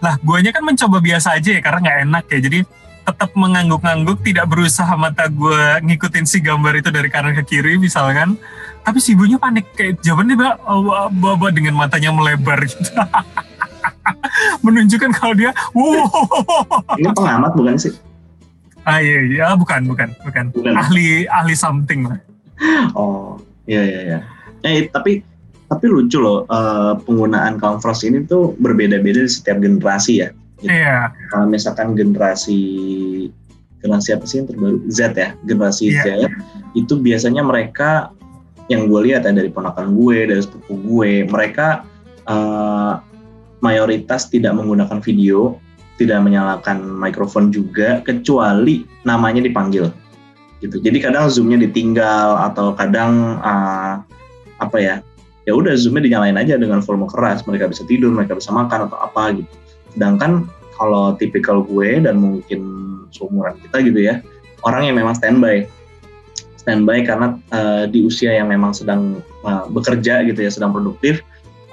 lah 0.00 0.16
guanya 0.24 0.56
kan 0.56 0.64
mencoba 0.64 1.04
biasa 1.04 1.36
aja 1.36 1.52
ya 1.52 1.60
karena 1.60 1.78
nggak 1.84 1.98
enak 2.08 2.24
ya, 2.32 2.38
jadi 2.48 2.58
tetap 3.02 3.30
mengangguk-angguk, 3.34 4.22
tidak 4.22 4.46
berusaha 4.46 4.94
mata 4.94 5.26
gue 5.26 5.62
ngikutin 5.82 6.26
si 6.26 6.38
gambar 6.38 6.78
itu 6.78 6.90
dari 6.94 7.10
kanan 7.10 7.34
ke 7.34 7.42
kiri 7.42 7.78
misalkan, 7.78 8.38
tapi 8.86 9.02
si 9.02 9.18
ibunya 9.18 9.36
panik 9.38 9.66
kayak 9.74 9.98
jawabannya 10.00 10.34
mbak, 10.38 10.54
oh, 10.66 11.10
bawa 11.10 11.48
dengan 11.50 11.74
matanya 11.74 12.14
melebar 12.14 12.62
gitu. 12.62 12.82
menunjukkan 14.64 15.10
kalau 15.18 15.34
dia, 15.34 15.50
wow, 15.74 16.06
ini 16.98 17.10
pengamat 17.10 17.52
bukan 17.58 17.74
sih 17.74 17.94
Ah 18.82 18.98
iya 18.98 19.18
iya 19.22 19.42
Ah, 19.52 19.56
bukan 19.58 19.86
bukan 19.86 20.10
bukan. 20.26 20.44
Bukan. 20.50 20.72
Ahli 20.74 21.26
ahli 21.30 21.54
something 21.54 22.10
lah. 22.10 22.18
Oh, 22.98 23.38
iya 23.66 23.82
iya 23.82 24.00
iya. 24.02 24.18
Eh 24.66 24.90
tapi 24.90 25.22
tapi 25.70 25.84
lucu 25.88 26.18
loh 26.18 26.44
eh, 26.50 26.92
penggunaan 27.06 27.62
Converse 27.62 28.06
ini 28.10 28.26
tuh 28.26 28.58
berbeda-beda 28.58 29.22
di 29.22 29.30
setiap 29.30 29.62
generasi 29.62 30.26
ya. 30.26 30.28
Iya. 30.62 31.10
Kalau 31.30 31.46
misalkan 31.50 31.98
generasi 31.98 32.60
generasi 33.82 34.14
apa 34.14 34.24
sih 34.24 34.40
yang 34.40 34.48
terbaru 34.48 34.78
Z 34.86 35.00
ya, 35.18 35.34
generasi 35.42 35.90
Iya. 35.90 36.02
Z 36.02 36.30
itu 36.78 36.94
biasanya 36.96 37.42
mereka 37.42 38.14
yang 38.70 38.86
gue 38.86 39.10
lihat 39.10 39.26
ya 39.26 39.32
dari 39.34 39.50
ponakan 39.50 39.98
gue, 39.98 40.30
dari 40.30 40.40
sepupu 40.40 40.78
gue, 40.86 41.26
mereka 41.26 41.82
eh, 42.30 42.94
mayoritas 43.58 44.30
tidak 44.30 44.54
menggunakan 44.54 45.02
video, 45.02 45.58
tidak 45.98 46.22
menyalakan 46.22 46.82
mikrofon 46.98 47.50
juga, 47.50 48.00
kecuali 48.06 48.86
namanya 49.02 49.42
dipanggil. 49.42 49.90
Gitu. 50.62 50.78
Jadi 50.78 51.02
kadang 51.02 51.26
zoomnya 51.26 51.66
ditinggal 51.66 52.38
atau 52.50 52.72
kadang 52.78 53.42
eh, 53.42 53.94
apa 54.62 54.76
ya, 54.78 55.02
ya 55.44 55.52
udah 55.58 55.74
zoomnya 55.74 56.06
dinyalain 56.06 56.38
aja 56.38 56.54
dengan 56.54 56.78
volume 56.80 57.10
keras, 57.10 57.42
mereka 57.44 57.66
bisa 57.66 57.82
tidur, 57.90 58.14
mereka 58.14 58.38
bisa 58.38 58.54
makan 58.54 58.86
atau 58.86 58.98
apa 59.02 59.42
gitu. 59.42 59.50
Sedangkan 59.94 60.48
kalau 60.76 61.14
tipikal 61.16 61.62
gue 61.62 62.00
dan 62.02 62.18
mungkin 62.18 62.60
seumuran 63.12 63.54
kita 63.60 63.76
gitu 63.84 64.00
ya, 64.00 64.24
orang 64.64 64.88
yang 64.88 64.96
memang 64.96 65.14
standby 65.14 65.68
standby 66.62 67.02
karena 67.02 67.34
uh, 67.50 67.84
di 67.90 68.06
usia 68.06 68.38
yang 68.38 68.46
memang 68.46 68.70
sedang 68.70 69.18
uh, 69.42 69.66
bekerja 69.66 70.22
gitu 70.22 70.46
ya, 70.46 70.50
sedang 70.50 70.70
produktif, 70.70 71.20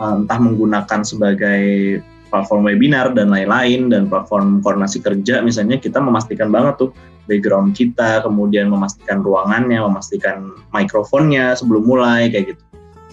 uh, 0.01 0.17
entah 0.17 0.41
menggunakan 0.41 1.05
sebagai 1.05 2.01
platform 2.33 2.65
webinar 2.69 3.13
dan 3.13 3.29
lain-lain 3.29 3.89
dan 3.89 4.05
platform 4.05 4.61
koordinasi 4.61 5.01
kerja 5.01 5.41
misalnya 5.41 5.81
kita 5.81 5.97
memastikan 5.97 6.53
banget 6.53 6.77
tuh 6.77 6.89
background 7.29 7.77
kita, 7.77 8.25
kemudian 8.25 8.73
memastikan 8.73 9.21
ruangannya, 9.21 9.77
memastikan 9.85 10.49
mikrofonnya 10.73 11.53
sebelum 11.53 11.85
mulai 11.85 12.33
kayak 12.33 12.57
gitu. 12.57 12.63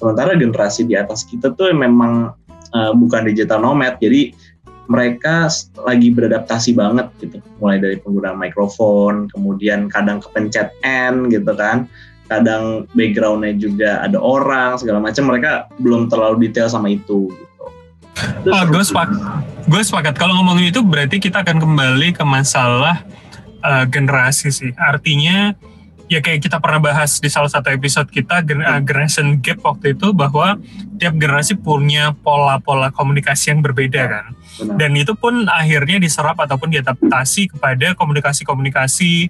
Sementara 0.00 0.32
generasi 0.32 0.88
di 0.88 0.96
atas 0.96 1.28
kita 1.28 1.52
tuh 1.52 1.72
memang 1.76 2.32
uh, 2.72 2.92
bukan 2.96 3.28
digital 3.28 3.60
nomad, 3.60 4.00
jadi 4.00 4.32
mereka 4.86 5.50
lagi 5.82 6.08
beradaptasi 6.14 6.74
banget 6.74 7.10
gitu 7.22 7.42
mulai 7.58 7.82
dari 7.82 7.96
penggunaan 7.98 8.38
mikrofon 8.38 9.30
kemudian 9.30 9.90
kadang 9.90 10.22
kepencet 10.22 10.70
N 10.86 11.30
gitu 11.30 11.52
kan 11.54 11.90
kadang 12.26 12.90
backgroundnya 12.94 13.54
juga 13.54 14.02
ada 14.02 14.18
orang 14.18 14.78
segala 14.78 14.98
macam 14.98 15.30
mereka 15.30 15.70
belum 15.78 16.10
terlalu 16.10 16.50
detail 16.50 16.66
sama 16.66 16.90
itu 16.90 17.30
gitu 17.30 17.46
Itu 18.42 18.48
Oh, 18.48 18.62
seru 18.64 18.72
gue 18.72 18.84
sepakat. 18.84 19.18
Gue 19.68 19.82
sepakat. 19.84 20.14
Kalau 20.16 20.40
ngomongin 20.40 20.72
itu 20.72 20.80
berarti 20.80 21.20
kita 21.20 21.44
akan 21.44 21.60
kembali 21.60 22.16
ke 22.16 22.24
masalah 22.24 23.04
uh, 23.60 23.84
generasi 23.84 24.48
sih. 24.48 24.72
Artinya 24.78 25.52
ya 26.06 26.22
kayak 26.22 26.42
kita 26.46 26.62
pernah 26.62 26.78
bahas 26.78 27.18
di 27.18 27.26
salah 27.26 27.50
satu 27.50 27.70
episode 27.74 28.06
kita 28.10 28.42
uh, 28.42 28.80
generation 28.82 29.38
gap 29.42 29.58
waktu 29.62 29.98
itu 29.98 30.14
bahwa 30.14 30.58
tiap 30.96 31.14
generasi 31.18 31.58
punya 31.58 32.14
pola-pola 32.22 32.94
komunikasi 32.94 33.54
yang 33.54 33.60
berbeda 33.60 34.02
kan. 34.06 34.26
Benar. 34.32 34.76
Dan 34.78 34.90
itu 34.96 35.12
pun 35.18 35.50
akhirnya 35.50 35.98
diserap 35.98 36.38
ataupun 36.38 36.72
diadaptasi 36.72 37.52
kepada 37.52 37.92
komunikasi-komunikasi 37.98 39.28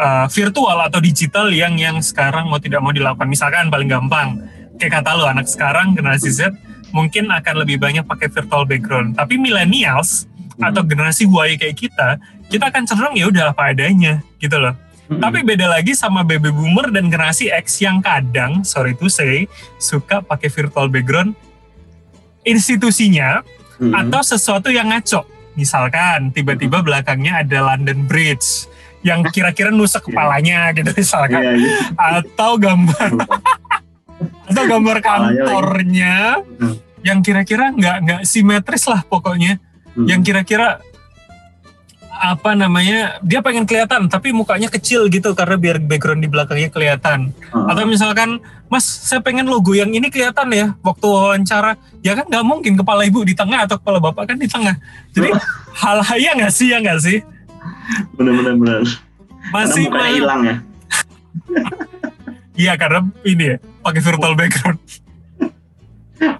uh, 0.00 0.26
virtual 0.32 0.78
atau 0.82 0.98
digital 0.98 1.52
yang 1.52 1.76
yang 1.76 2.00
sekarang 2.00 2.48
mau 2.48 2.58
tidak 2.58 2.80
mau 2.80 2.90
dilakukan. 2.90 3.28
Misalkan 3.28 3.68
paling 3.68 3.88
gampang 3.88 4.40
kayak 4.80 5.02
kata 5.02 5.14
lo 5.14 5.28
anak 5.28 5.46
sekarang 5.46 5.92
generasi 5.92 6.32
Z 6.32 6.54
mungkin 6.90 7.28
akan 7.28 7.66
lebih 7.66 7.76
banyak 7.76 8.02
pakai 8.08 8.32
virtual 8.32 8.64
background. 8.64 9.14
Tapi 9.14 9.36
millennials 9.36 10.24
Hmm. 10.58 10.74
atau 10.74 10.82
generasi 10.82 11.24
Y 11.24 11.54
kayak 11.54 11.76
kita, 11.78 12.08
kita 12.50 12.64
akan 12.66 12.82
cenderung 12.82 13.14
ya 13.14 13.30
udah 13.30 13.54
apa 13.54 13.70
adanya 13.70 14.18
gitu 14.42 14.58
loh. 14.58 14.74
Mm-mm. 15.08 15.18
Tapi 15.18 15.40
beda 15.40 15.66
lagi 15.66 15.92
sama 15.92 16.20
baby 16.20 16.48
boomer 16.48 16.88
dan 16.88 17.08
generasi 17.08 17.48
X 17.48 17.80
yang 17.80 17.98
kadang, 17.98 18.60
sorry 18.60 18.92
to 18.92 19.08
say, 19.08 19.48
suka 19.76 20.20
pakai 20.20 20.46
virtual 20.46 20.86
background 20.86 21.32
institusinya 22.42 23.40
Mm-mm. 23.78 23.94
atau 23.94 24.20
sesuatu 24.20 24.68
yang 24.68 24.88
ngaco. 24.88 25.24
Misalkan 25.54 26.30
tiba-tiba 26.30 26.80
belakangnya 26.80 27.42
ada 27.42 27.74
London 27.74 28.04
Bridge 28.04 28.68
yang 29.00 29.22
kira-kira 29.34 29.70
nusuk 29.70 30.06
kepalanya 30.06 30.70
gitu 30.72 30.90
misalkan 30.92 31.38
Iya, 31.38 31.52
iya. 31.54 31.72
atau 31.94 32.58
gambar 32.58 33.10
atau 34.44 34.64
gambar 34.66 34.96
kantornya 34.98 36.42
Hmm. 36.58 36.74
yang 37.00 37.22
kira-kira 37.22 37.70
nggak 37.70 37.96
nggak 38.02 38.20
simetris 38.26 38.82
lah 38.84 39.06
pokoknya 39.06 39.62
yang 40.02 40.18
kira-kira 40.20 40.82
apa 42.18 42.58
namanya 42.58 43.22
dia 43.22 43.38
pengen 43.38 43.62
kelihatan 43.62 44.10
tapi 44.10 44.34
mukanya 44.34 44.66
kecil 44.66 45.06
gitu 45.06 45.32
karena 45.38 45.54
biar 45.54 45.78
background 45.78 46.20
di 46.20 46.28
belakangnya 46.28 46.68
kelihatan. 46.68 47.30
Ah, 47.54 47.72
atau 47.72 47.86
misalkan 47.86 48.42
mas 48.66 48.84
saya 48.84 49.22
pengen 49.22 49.46
logo 49.46 49.72
yang 49.72 49.88
ini 49.94 50.10
kelihatan 50.10 50.50
ya 50.50 50.66
waktu 50.82 51.06
wawancara. 51.06 51.78
Ya 52.02 52.18
kan 52.18 52.26
nggak 52.26 52.44
mungkin 52.44 52.74
kepala 52.74 53.06
ibu 53.06 53.22
di 53.22 53.32
tengah 53.38 53.64
atau 53.64 53.78
kepala 53.78 54.02
bapak 54.02 54.34
kan 54.34 54.36
di 54.36 54.50
tengah. 54.50 54.74
Jadi 55.14 55.30
hal 55.78 55.98
ya 56.26 56.34
nggak 56.34 56.52
sih 56.52 56.68
ya 56.74 56.82
nggak 56.82 56.98
sih? 57.00 57.18
Bener-bener 58.18 58.54
bener. 58.58 58.82
masih 59.48 59.88
Karena 59.88 59.96
mukanya 59.96 60.10
ma- 60.10 60.16
hilang 60.18 60.40
ya. 60.44 60.56
Iya 62.58 62.74
karena 62.74 63.06
ini 63.22 63.54
ya 63.54 63.56
pakai 63.86 64.02
virtual 64.02 64.34
background 64.34 64.82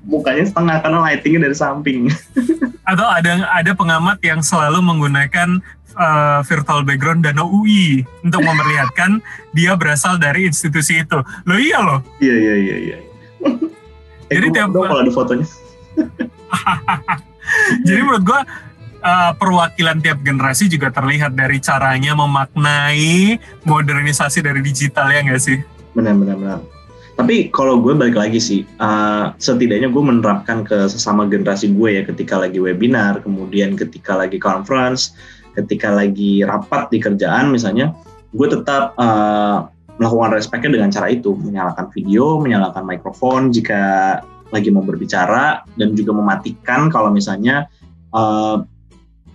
mukanya 0.02 0.42
setengah 0.42 0.82
karena 0.82 0.98
lightingnya 1.06 1.40
dari 1.46 1.56
samping 1.56 2.10
atau 2.90 3.06
ada 3.06 3.46
ada 3.52 3.72
pengamat 3.76 4.18
yang 4.24 4.40
selalu 4.42 4.80
menggunakan 4.82 5.60
uh, 5.94 6.40
virtual 6.42 6.82
background 6.82 7.22
Danau 7.22 7.46
UI 7.50 8.02
untuk 8.24 8.42
memperlihatkan 8.42 9.20
dia 9.56 9.76
berasal 9.76 10.16
dari 10.16 10.48
institusi 10.48 11.02
itu. 11.02 11.18
Lo 11.44 11.54
iya 11.58 11.78
loh. 11.82 12.00
iya 12.18 12.34
iya 12.34 12.54
iya 12.56 12.76
iya 12.78 12.98
eh, 14.30 14.34
Jadi 14.34 14.46
tiap- 14.50 14.72
kalau 14.72 14.98
ada 15.02 15.12
fotonya 15.12 15.46
Jadi 17.84 18.00
menurut 18.04 18.24
gua 18.24 18.40
uh, 19.02 19.32
perwakilan 19.36 19.98
tiap 20.00 20.18
generasi 20.22 20.68
juga 20.68 20.90
terlihat 20.90 21.32
dari 21.34 21.58
caranya 21.58 22.12
memaknai 22.14 23.38
modernisasi 23.64 24.42
dari 24.42 24.60
digital 24.62 25.08
ya 25.12 25.20
nggak 25.22 25.42
sih? 25.42 25.58
benar 25.96 26.14
benar 26.14 26.36
benar 26.38 26.58
tapi 27.18 27.50
kalau 27.50 27.82
gue 27.82 27.98
balik 27.98 28.14
lagi 28.14 28.38
sih 28.38 28.60
uh, 28.78 29.34
setidaknya 29.42 29.90
gue 29.90 29.98
menerapkan 29.98 30.62
ke 30.62 30.86
sesama 30.86 31.26
generasi 31.26 31.74
gue 31.74 31.98
ya 31.98 32.02
ketika 32.06 32.38
lagi 32.38 32.62
webinar 32.62 33.18
kemudian 33.26 33.74
ketika 33.74 34.14
lagi 34.14 34.38
conference 34.38 35.18
ketika 35.58 35.90
lagi 35.90 36.46
rapat 36.46 36.86
di 36.94 37.02
kerjaan 37.02 37.50
misalnya 37.50 37.90
gue 38.30 38.46
tetap 38.46 38.94
uh, 38.94 39.66
melakukan 39.98 40.30
respectnya 40.30 40.78
dengan 40.78 40.90
cara 40.94 41.10
itu. 41.10 41.34
Menyalakan 41.34 41.90
video 41.90 42.38
menyalakan 42.38 42.86
mikrofon 42.86 43.50
jika 43.50 44.22
lagi 44.54 44.70
mau 44.70 44.86
berbicara 44.86 45.66
dan 45.76 45.92
juga 45.98 46.14
mematikan 46.14 46.88
kalau 46.88 47.10
misalnya 47.10 47.66
uh, 48.14 48.62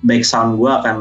back 0.07 0.23
sound 0.23 0.55
gue 0.55 0.71
akan 0.71 0.97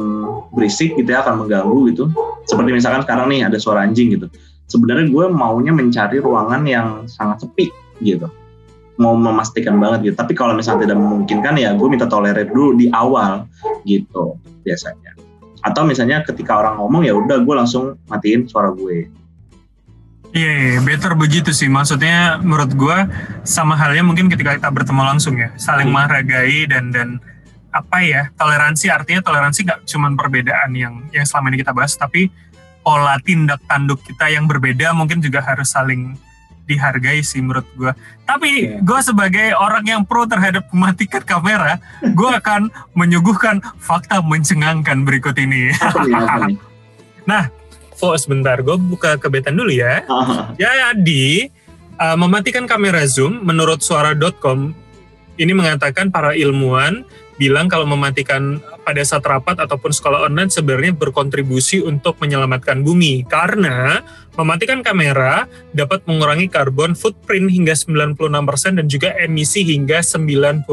berisik 0.50 0.98
gitu 0.98 1.14
ya 1.14 1.22
akan 1.22 1.46
mengganggu 1.46 1.94
gitu. 1.94 2.04
Seperti 2.50 2.74
misalkan 2.74 3.06
sekarang 3.06 3.30
nih 3.30 3.46
ada 3.46 3.56
suara 3.62 3.86
anjing 3.86 4.18
gitu 4.18 4.26
sebenarnya 4.72 5.12
gue 5.12 5.26
maunya 5.28 5.72
mencari 5.76 6.16
ruangan 6.24 6.64
yang 6.64 7.04
sangat 7.04 7.44
sepi 7.44 7.68
gitu. 8.00 8.32
Mau 8.96 9.12
memastikan 9.12 9.76
banget 9.76 10.12
gitu. 10.12 10.16
Tapi 10.16 10.32
kalau 10.32 10.56
misalnya 10.56 10.88
tidak 10.88 10.98
memungkinkan 11.00 11.60
ya 11.60 11.76
gue 11.76 11.88
minta 11.92 12.08
tolerir 12.08 12.48
dulu 12.48 12.80
di 12.80 12.88
awal 12.88 13.44
gitu 13.84 14.40
biasanya. 14.64 15.12
Atau 15.60 15.84
misalnya 15.84 16.24
ketika 16.24 16.56
orang 16.56 16.80
ngomong 16.80 17.04
ya 17.04 17.12
udah 17.12 17.44
gue 17.44 17.54
langsung 17.54 18.00
matiin 18.08 18.48
suara 18.48 18.72
gue. 18.72 19.12
Iya, 20.32 20.48
iya, 20.48 20.80
better 20.80 21.12
begitu 21.12 21.52
sih. 21.52 21.68
Maksudnya 21.68 22.40
menurut 22.40 22.72
gua 22.72 23.04
sama 23.44 23.76
halnya 23.76 24.00
mungkin 24.00 24.32
ketika 24.32 24.56
kita 24.56 24.72
bertemu 24.72 25.04
langsung 25.04 25.36
ya, 25.36 25.52
saling 25.60 25.92
menghargai 25.92 26.64
dan 26.64 26.88
dan 26.88 27.20
apa 27.68 28.00
ya 28.00 28.32
toleransi. 28.40 28.88
Artinya 28.88 29.20
toleransi 29.20 29.60
nggak 29.68 29.80
cuma 29.84 30.08
perbedaan 30.16 30.72
yang 30.72 31.04
yang 31.12 31.28
selama 31.28 31.52
ini 31.52 31.60
kita 31.60 31.76
bahas, 31.76 32.00
tapi 32.00 32.32
pola 32.82 33.16
tindak 33.22 33.62
tanduk 33.70 34.02
kita 34.02 34.28
yang 34.28 34.50
berbeda 34.50 34.90
mungkin 34.92 35.22
juga 35.22 35.40
harus 35.42 35.70
saling 35.70 36.18
dihargai 36.62 37.22
sih 37.26 37.42
menurut 37.42 37.66
gua. 37.74 37.92
Tapi 38.22 38.70
Iya. 38.70 38.86
gua 38.86 39.00
sebagai 39.02 39.50
orang 39.58 39.82
yang 39.82 40.02
pro 40.06 40.26
terhadap 40.30 40.66
mematikan 40.70 41.22
kamera, 41.22 41.78
gua 42.14 42.36
akan 42.42 42.70
menyuguhkan 42.94 43.58
fakta 43.82 44.22
mencengangkan 44.22 45.02
berikut 45.02 45.34
ini. 45.38 45.74
apa 45.74 46.02
nih 46.06 46.14
apa 46.18 46.46
nih 46.46 46.58
Oh 48.02 48.18
sebentar, 48.18 48.58
gue 48.58 48.74
buka 48.74 49.14
kebetan 49.14 49.54
dulu 49.54 49.70
ya. 49.70 50.02
Ah, 50.10 50.50
Jadi, 50.58 51.46
uh, 52.02 52.18
mematikan 52.18 52.66
kamera 52.66 53.06
Zoom 53.06 53.46
menurut 53.46 53.78
suara.com 53.78 54.74
ini 55.38 55.54
mengatakan 55.54 56.10
para 56.10 56.34
ilmuwan 56.34 57.06
bilang 57.38 57.70
kalau 57.70 57.86
mematikan 57.86 58.58
pada 58.82 59.02
saat 59.06 59.22
rapat 59.22 59.62
ataupun 59.62 59.94
sekolah 59.94 60.26
online 60.26 60.50
sebenarnya 60.50 60.92
berkontribusi 60.92 61.80
untuk 61.82 62.18
menyelamatkan 62.18 62.82
bumi 62.82 63.22
karena 63.24 64.02
mematikan 64.34 64.82
kamera 64.82 65.46
dapat 65.70 66.02
mengurangi 66.08 66.50
karbon 66.50 66.98
footprint 66.98 67.48
hingga 67.48 67.78
96% 67.78 68.78
dan 68.82 68.86
juga 68.90 69.14
emisi 69.16 69.62
hingga 69.62 70.02
98%. 70.02 70.66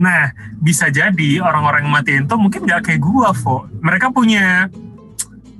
Nah, 0.00 0.32
bisa 0.60 0.88
jadi 0.88 1.44
orang-orang 1.44 1.84
yang 1.84 1.92
matiin 1.92 2.24
tuh 2.24 2.40
mungkin 2.40 2.64
nggak 2.64 2.88
kayak 2.88 3.00
gua, 3.04 3.36
Fo. 3.36 3.68
Mereka 3.84 4.14
punya 4.16 4.72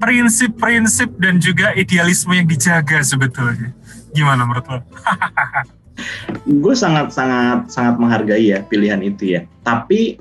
prinsip-prinsip 0.00 1.12
dan 1.20 1.36
juga 1.36 1.76
idealisme 1.76 2.32
yang 2.32 2.48
dijaga 2.48 3.04
sebetulnya. 3.04 3.76
Gimana 4.16 4.48
menurut 4.48 4.64
lo? 4.66 4.78
gue 6.64 6.72
sangat 6.72 7.12
sangat 7.12 7.68
sangat 7.68 8.00
menghargai 8.00 8.56
ya 8.56 8.64
pilihan 8.64 9.04
itu 9.04 9.36
ya. 9.36 9.44
Tapi 9.60 10.16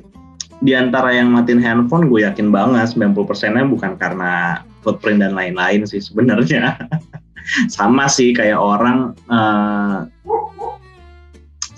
di 0.59 0.75
antara 0.75 1.15
yang 1.15 1.31
matiin 1.31 1.63
handphone 1.63 2.11
gue 2.11 2.27
yakin 2.27 2.51
banget 2.51 2.91
90 2.95 3.15
persennya 3.23 3.63
bukan 3.63 3.95
karena 3.95 4.63
footprint 4.83 5.23
dan 5.23 5.35
lain-lain 5.35 5.87
sih 5.87 6.03
sebenarnya. 6.03 6.75
sama 7.75 8.05
sih 8.11 8.35
kayak 8.35 8.59
orang 8.59 9.15
uh, 9.31 10.05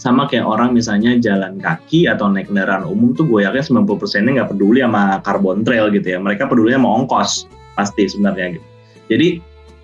sama 0.01 0.25
kayak 0.25 0.49
orang 0.49 0.73
misalnya 0.73 1.13
jalan 1.21 1.61
kaki 1.61 2.09
atau 2.09 2.25
naik 2.25 2.49
kendaraan 2.49 2.89
umum 2.89 3.13
tuh 3.13 3.29
gue 3.29 3.45
yakin 3.45 3.85
90 3.85 4.01
persennya 4.01 4.31
nggak 4.41 4.51
peduli 4.57 4.81
sama 4.81 5.21
carbon 5.21 5.61
trail 5.61 5.93
gitu 5.93 6.17
ya. 6.17 6.17
Mereka 6.17 6.49
peduli 6.49 6.73
sama 6.73 6.89
ongkos 6.89 7.45
pasti 7.77 8.09
sebenarnya 8.09 8.57
gitu. 8.57 8.67
Jadi 9.13 9.27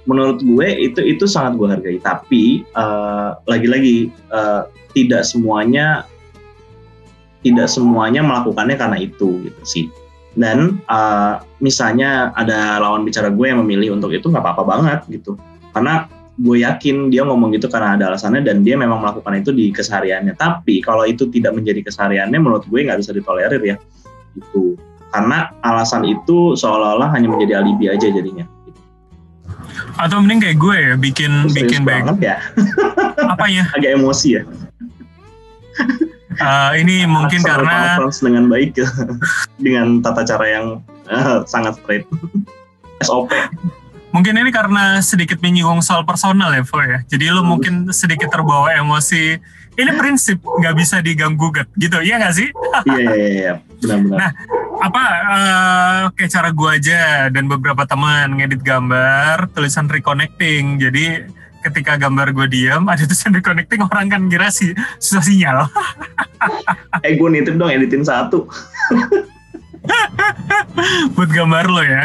menurut 0.09 0.41
gue 0.41 0.67
itu 0.73 1.05
itu 1.05 1.29
sangat 1.29 1.61
gue 1.61 1.67
hargai. 1.69 1.97
Tapi 2.01 2.65
uh, 2.73 3.37
lagi-lagi 3.45 4.09
uh, 4.33 4.65
tidak 4.97 5.21
semuanya 5.21 6.09
tidak 7.47 7.71
semuanya 7.71 8.19
melakukannya 8.19 8.75
karena 8.75 8.97
itu 8.99 9.39
gitu 9.47 9.61
sih. 9.63 9.85
Dan 10.37 10.83
uh, 10.85 11.41
misalnya 11.63 12.29
ada 12.37 12.77
lawan 12.77 13.01
bicara 13.01 13.33
gue 13.33 13.45
yang 13.49 13.63
memilih 13.65 13.97
untuk 13.97 14.13
itu 14.13 14.29
nggak 14.29 14.43
apa-apa 14.43 14.63
banget 14.67 14.99
gitu. 15.09 15.33
Karena 15.73 16.05
gue 16.37 16.61
yakin 16.61 17.09
dia 17.09 17.25
ngomong 17.25 17.49
gitu 17.57 17.65
karena 17.65 17.97
ada 17.97 18.13
alasannya 18.13 18.45
dan 18.45 18.61
dia 18.61 18.77
memang 18.77 19.01
melakukan 19.01 19.41
itu 19.41 19.49
di 19.49 19.73
kesehariannya. 19.73 20.37
Tapi 20.37 20.85
kalau 20.85 21.07
itu 21.09 21.25
tidak 21.33 21.57
menjadi 21.57 21.81
kesehariannya, 21.89 22.37
menurut 22.37 22.69
gue 22.69 22.79
nggak 22.85 23.01
bisa 23.01 23.11
ditolerir 23.15 23.61
ya. 23.65 23.75
Itu 24.37 24.77
karena 25.09 25.49
alasan 25.65 26.05
itu 26.05 26.53
seolah-olah 26.53 27.09
hanya 27.15 27.31
menjadi 27.33 27.63
alibi 27.63 27.89
aja 27.89 28.05
jadinya. 28.11 28.45
Atau 29.97 30.21
mending 30.21 30.45
kayak 30.45 30.57
gue 30.61 30.75
ya, 30.77 30.93
bikin 30.93 31.31
Terus 31.49 31.55
bikin 31.57 31.81
banget 31.81 32.17
ya. 32.21 32.37
Apanya? 33.25 33.65
Agak 33.75 33.97
emosi 33.97 34.37
ya. 34.37 34.43
Uh, 36.37 36.71
ini 36.77 37.03
mungkin 37.09 37.41
Asal 37.41 37.49
karena 37.65 37.77
conference 37.97 38.19
dengan 38.21 38.43
baik 38.47 38.71
ya. 38.77 38.89
dengan 39.65 39.87
tata 39.99 40.21
cara 40.23 40.45
yang 40.45 40.65
uh, 41.09 41.41
sangat 41.45 41.77
straight. 41.81 42.05
SOP. 43.05 43.29
mungkin 44.07 44.33
ini 44.33 44.49
karena 44.49 44.97
sedikit 45.03 45.37
menyinggung 45.37 45.85
soal 45.85 46.01
personal 46.01 46.49
ya, 46.49 46.65
Fo 46.65 46.81
ya. 46.81 47.05
Jadi 47.05 47.29
lu 47.29 47.45
Hmm. 47.45 47.53
mungkin 47.53 47.73
sedikit 47.93 48.33
terbawa 48.33 48.73
emosi. 48.73 49.37
Ini 49.77 49.93
prinsip 49.93 50.41
nggak 50.41 50.73
bisa 50.73 51.05
diganggu 51.05 51.37
gugat 51.53 51.69
gitu, 51.77 52.01
iya 52.01 52.17
nggak 52.17 52.33
sih? 52.33 52.49
Iya 52.89 52.97
iya 52.97 53.13
iya, 53.13 53.29
iya. 53.29 53.53
benar-benar. 53.77 54.17
Nah, 54.17 54.31
apa 54.81 55.03
eh, 55.05 56.01
kayak 56.17 56.31
cara 56.33 56.49
gua 56.49 56.81
aja 56.81 57.29
dan 57.29 57.45
beberapa 57.45 57.85
teman 57.85 58.41
ngedit 58.41 58.65
gambar 58.65 59.53
tulisan 59.53 59.85
reconnecting. 59.85 60.81
Jadi 60.81 61.05
ketika 61.67 61.99
gambar 61.99 62.31
gue 62.31 62.47
diam 62.47 62.87
ada 62.87 63.03
tulisan 63.03 63.35
reconnecting 63.35 63.83
orang 63.83 64.07
kan 64.07 64.21
kira 64.31 64.47
sih 64.49 64.71
susah 64.97 65.23
sinyal. 65.23 65.57
eh 67.05 67.13
gue 67.15 67.29
nitip 67.29 67.55
dong 67.59 67.71
editin 67.71 68.03
satu. 68.03 68.47
buat 71.15 71.29
gambar 71.31 71.65
lo 71.67 71.83
ya. 71.83 72.03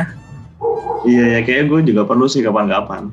Iya 1.03 1.25
ya 1.35 1.41
kayaknya 1.43 1.65
gue 1.67 1.81
juga 1.95 2.03
perlu 2.07 2.27
sih 2.31 2.43
kapan-kapan. 2.43 3.11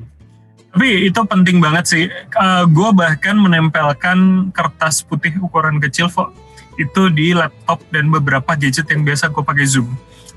Tapi 0.70 1.10
itu 1.10 1.20
penting 1.26 1.58
banget 1.58 1.84
sih. 1.86 2.04
Uh, 2.38 2.62
gue 2.70 2.90
bahkan 2.94 3.34
menempelkan 3.34 4.50
kertas 4.54 5.02
putih 5.02 5.34
ukuran 5.42 5.82
kecil, 5.82 6.06
Fo, 6.06 6.30
itu 6.78 7.10
di 7.10 7.34
laptop 7.34 7.82
dan 7.90 8.06
beberapa 8.06 8.54
gadget 8.54 8.86
yang 8.86 9.02
biasa 9.02 9.34
gue 9.34 9.42
pakai 9.42 9.66
Zoom. 9.66 9.90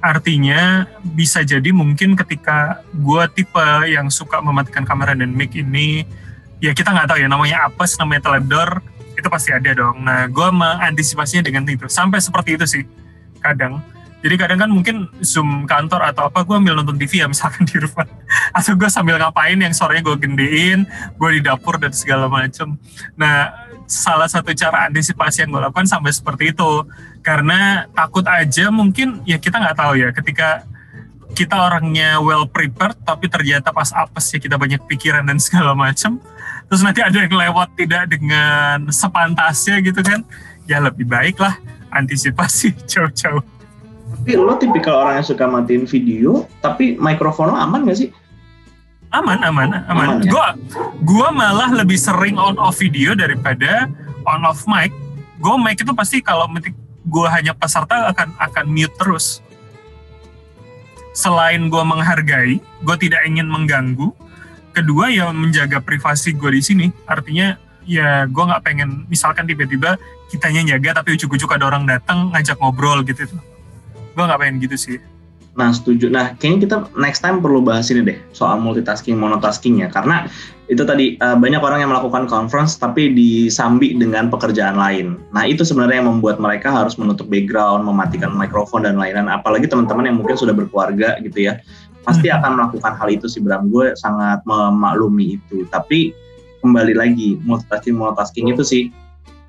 Artinya 0.04 0.84
bisa 1.16 1.48
jadi 1.48 1.72
mungkin 1.72 2.20
ketika 2.20 2.84
gue 2.92 3.24
tipe 3.32 3.68
yang 3.88 4.12
suka 4.12 4.44
mematikan 4.44 4.84
kamera 4.84 5.16
dan 5.16 5.32
mic 5.32 5.56
ini, 5.56 6.04
ya 6.60 6.76
kita 6.76 6.92
nggak 6.92 7.08
tahu 7.08 7.24
ya 7.24 7.32
namanya 7.32 7.72
apes, 7.72 7.96
namanya 7.96 8.28
teledor, 8.28 8.84
itu 9.16 9.28
pasti 9.32 9.56
ada 9.56 9.72
dong. 9.72 10.04
Nah, 10.04 10.28
gue 10.28 10.48
mengantisipasinya 10.52 11.48
dengan 11.48 11.64
itu. 11.72 11.88
Sampai 11.88 12.20
seperti 12.20 12.60
itu 12.60 12.66
sih 12.68 12.84
kadang. 13.40 13.80
Jadi 14.24 14.36
kadang 14.40 14.60
kan 14.64 14.72
mungkin 14.72 15.12
Zoom 15.20 15.68
kantor 15.68 16.16
atau 16.16 16.32
apa, 16.32 16.48
gue 16.48 16.56
ambil 16.56 16.80
nonton 16.80 16.96
TV 16.96 17.20
ya 17.20 17.28
misalkan 17.28 17.68
di 17.70 17.76
rumah. 17.76 18.08
Atau 18.56 18.80
gue 18.80 18.88
sambil 18.88 19.20
ngapain 19.20 19.60
yang 19.60 19.76
sorenya 19.76 20.00
gue 20.00 20.16
gendein, 20.16 20.88
gue 21.20 21.30
di 21.36 21.42
dapur 21.44 21.76
dan 21.76 21.92
segala 21.92 22.32
macem. 22.32 22.80
Nah, 23.20 23.52
salah 23.84 24.32
satu 24.32 24.56
cara 24.56 24.88
antisipasi 24.88 25.44
yang 25.44 25.52
gue 25.52 25.62
lakukan 25.68 25.84
sampai 25.84 26.16
seperti 26.16 26.56
itu. 26.56 26.88
Karena 27.20 27.84
takut 27.92 28.24
aja 28.24 28.72
mungkin, 28.72 29.20
ya 29.28 29.36
kita 29.36 29.60
nggak 29.60 29.76
tahu 29.76 30.00
ya, 30.00 30.16
ketika 30.16 30.64
kita 31.36 31.60
orangnya 31.60 32.22
well 32.24 32.48
prepared, 32.48 32.96
tapi 33.04 33.28
ternyata 33.28 33.76
pas 33.76 33.92
apes 33.92 34.32
ya 34.32 34.40
kita 34.40 34.56
banyak 34.56 34.80
pikiran 34.88 35.28
dan 35.28 35.36
segala 35.36 35.76
macem. 35.76 36.22
Terus 36.72 36.80
nanti 36.80 37.04
ada 37.04 37.18
yang 37.20 37.34
lewat 37.34 37.76
tidak 37.76 38.08
dengan 38.08 38.88
sepantasnya 38.88 39.84
gitu 39.84 40.00
kan, 40.00 40.24
ya 40.64 40.80
lebih 40.80 41.04
baik 41.04 41.42
lah 41.44 41.60
antisipasi 41.94 42.74
jauh-jauh. 42.92 43.53
Tapi 44.24 44.40
lo 44.40 44.56
tipikal 44.56 45.04
orang 45.04 45.20
yang 45.20 45.28
suka 45.28 45.44
matiin 45.52 45.84
video, 45.84 46.48
tapi 46.64 46.96
mikrofon 46.96 47.52
lo 47.52 47.60
aman 47.60 47.84
gak 47.84 48.08
sih? 48.08 48.10
aman 49.14 49.44
aman 49.46 49.70
aman, 49.86 49.92
Aman, 49.92 50.08
ya? 50.26 50.32
gua 50.32 50.48
gua 51.06 51.28
malah 51.30 51.70
lebih 51.70 52.00
sering 52.00 52.34
on 52.40 52.58
off 52.58 52.82
video 52.82 53.14
daripada 53.14 53.86
on 54.26 54.48
off 54.48 54.66
mic. 54.66 54.90
Gua 55.38 55.60
mic 55.60 55.84
itu 55.84 55.94
pasti 55.94 56.24
kalau 56.24 56.50
gua 57.06 57.30
hanya 57.36 57.54
peserta 57.54 58.10
akan 58.10 58.34
akan 58.42 58.66
mute 58.72 58.96
terus. 58.98 59.44
Selain 61.14 61.62
gua 61.70 61.86
menghargai 61.86 62.58
gua 62.82 62.98
tidak 62.98 63.22
ingin 63.28 63.46
mengganggu. 63.46 64.10
Kedua 64.74 65.14
ya 65.14 65.30
menjaga 65.30 65.78
privasi 65.84 66.34
gua 66.34 66.50
di 66.50 66.64
sini. 66.66 66.88
Artinya 67.06 67.60
ya 67.86 68.26
gua 68.26 68.56
nggak 68.56 68.64
pengen 68.66 69.06
misalkan 69.12 69.46
tiba-tiba 69.46 70.02
kitanya 70.34 70.64
jaga 70.74 71.04
tapi 71.04 71.14
ujuk-ujuk 71.20 71.54
ada 71.54 71.70
orang 71.70 71.86
datang 71.86 72.34
ngajak 72.34 72.58
ngobrol 72.58 73.06
gitu. 73.06 73.30
tuh 73.30 73.53
gua 74.14 74.30
nggak 74.30 74.40
pengen 74.42 74.58
gitu 74.64 74.78
sih 74.78 74.98
Nah 75.54 75.70
setuju. 75.70 76.10
Nah 76.10 76.34
kayaknya 76.42 76.60
kita 76.66 76.78
next 76.98 77.22
time 77.22 77.38
perlu 77.38 77.62
bahas 77.62 77.94
ini 77.94 78.02
deh 78.02 78.18
soal 78.34 78.58
multitasking 78.58 79.18
monotasking 79.18 79.86
ya 79.86 79.90
karena 79.90 80.26
itu 80.66 80.82
tadi 80.82 81.14
uh, 81.22 81.38
banyak 81.38 81.62
orang 81.62 81.86
yang 81.86 81.92
melakukan 81.94 82.26
conference 82.26 82.74
tapi 82.80 83.14
disambi 83.14 83.94
dengan 83.94 84.34
pekerjaan 84.34 84.74
lain. 84.74 85.22
Nah 85.30 85.46
itu 85.46 85.62
sebenarnya 85.62 86.02
yang 86.02 86.10
membuat 86.18 86.42
mereka 86.42 86.74
harus 86.74 86.98
menutup 86.98 87.30
background, 87.30 87.86
mematikan 87.86 88.34
mikrofon 88.34 88.90
dan 88.90 88.98
lain-lain. 88.98 89.30
Apalagi 89.30 89.70
teman-teman 89.70 90.10
yang 90.10 90.18
mungkin 90.18 90.34
sudah 90.34 90.58
berkeluarga 90.58 91.22
gitu 91.22 91.54
ya 91.54 91.62
pasti 92.04 92.28
akan 92.28 92.60
melakukan 92.60 92.98
hal 92.98 93.10
itu 93.14 93.30
sih 93.30 93.40
Bram. 93.40 93.70
Gue 93.70 93.94
sangat 93.94 94.42
memaklumi 94.50 95.38
itu. 95.38 95.70
Tapi 95.70 96.18
kembali 96.66 96.98
lagi 96.98 97.38
multitasking 97.46 97.94
monotasking 97.94 98.50
itu 98.50 98.66
sih 98.66 98.84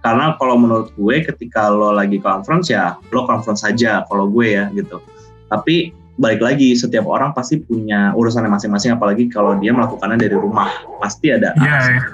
karena 0.05 0.37
kalau 0.37 0.61
menurut 0.61 0.93
gue 0.93 1.25
ketika 1.25 1.73
lo 1.73 1.97
lagi 1.97 2.21
conference 2.21 2.69
ya 2.69 3.01
lo 3.09 3.25
conference 3.25 3.65
saja 3.65 4.05
kalau 4.05 4.29
gue 4.29 4.53
ya 4.53 4.69
gitu 4.77 5.01
tapi 5.49 5.97
balik 6.15 6.45
lagi 6.45 6.77
setiap 6.77 7.09
orang 7.09 7.33
pasti 7.33 7.59
punya 7.59 8.13
urusannya 8.13 8.53
masing-masing 8.53 8.95
apalagi 8.95 9.27
kalau 9.33 9.57
dia 9.59 9.73
melakukannya 9.73 10.21
dari 10.21 10.37
rumah 10.37 10.71
pasti 11.01 11.33
ada 11.33 11.57
Iya. 11.57 12.05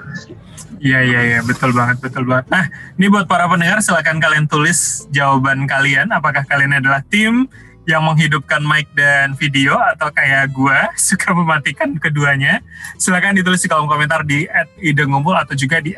Iya 0.81 0.99
iya 1.05 1.19
iya 1.21 1.39
betul 1.45 1.77
banget 1.77 2.01
betul 2.01 2.25
banget. 2.25 2.49
Nah 2.49 2.65
ini 2.97 3.05
buat 3.05 3.29
para 3.29 3.45
pendengar 3.45 3.85
silakan 3.85 4.17
kalian 4.17 4.49
tulis 4.49 5.05
jawaban 5.13 5.69
kalian. 5.69 6.09
Apakah 6.09 6.41
kalian 6.49 6.73
adalah 6.73 7.05
tim 7.05 7.45
yang 7.85 8.01
menghidupkan 8.01 8.65
mic 8.65 8.89
dan 8.97 9.37
video 9.37 9.77
atau 9.77 10.09
kayak 10.09 10.49
gua 10.49 10.89
suka 10.97 11.37
mematikan 11.37 11.93
keduanya? 12.01 12.65
Silakan 12.97 13.37
ditulis 13.37 13.61
di 13.61 13.69
kolom 13.69 13.85
komentar 13.85 14.25
di 14.25 14.49
@idengumpul 14.81 15.37
atau 15.37 15.53
juga 15.53 15.77
di 15.85 15.93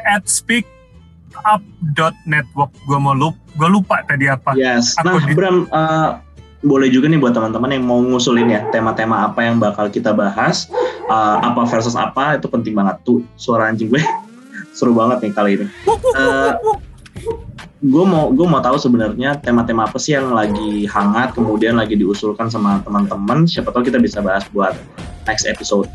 @speakup.network. 1.34 2.72
Gua 2.86 3.00
mau 3.02 3.15
lupa, 3.17 3.38
gua 3.58 3.69
lupa 3.69 3.96
tadi 4.06 4.30
apa. 4.30 4.54
Yes. 4.54 4.93
Nah, 5.02 5.17
di- 5.19 5.34
Bram, 5.34 5.65
eh, 5.65 6.10
boleh 6.63 6.88
juga 6.88 7.12
nih 7.12 7.19
buat 7.19 7.36
teman-teman 7.36 7.76
yang 7.76 7.84
mau 7.84 8.00
ngusulin 8.00 8.48
ya 8.48 8.63
tema-tema 8.72 9.28
apa 9.28 9.43
yang 9.43 9.60
bakal 9.60 9.91
kita 9.91 10.15
bahas, 10.15 10.72
eh, 11.06 11.38
apa 11.41 11.67
versus 11.67 11.93
apa 11.93 12.39
itu 12.39 12.48
penting 12.48 12.72
banget 12.72 13.04
tuh 13.04 13.19
suara 13.36 13.67
anjing 13.67 13.91
gue 13.91 14.00
seru 14.78 14.96
banget 14.96 15.28
nih 15.28 15.32
kali 15.36 15.52
ini. 15.60 15.67
gue 17.84 18.06
mau 18.08 18.32
gue 18.32 18.48
mau 18.48 18.63
tahu 18.63 18.80
sebenarnya 18.80 19.43
tema-tema 19.43 19.84
apa 19.84 20.00
sih 20.00 20.15
yang 20.15 20.32
lagi 20.32 20.88
hangat 20.88 21.36
kemudian 21.36 21.76
lagi 21.76 22.00
diusulkan 22.00 22.48
sama 22.48 22.80
teman-teman. 22.88 23.43
Siapa 23.43 23.76
tahu 23.76 23.84
kita 23.84 24.00
bisa 24.00 24.24
bahas 24.24 24.48
buat 24.56 24.72
next 25.28 25.43
episode. 25.43 25.91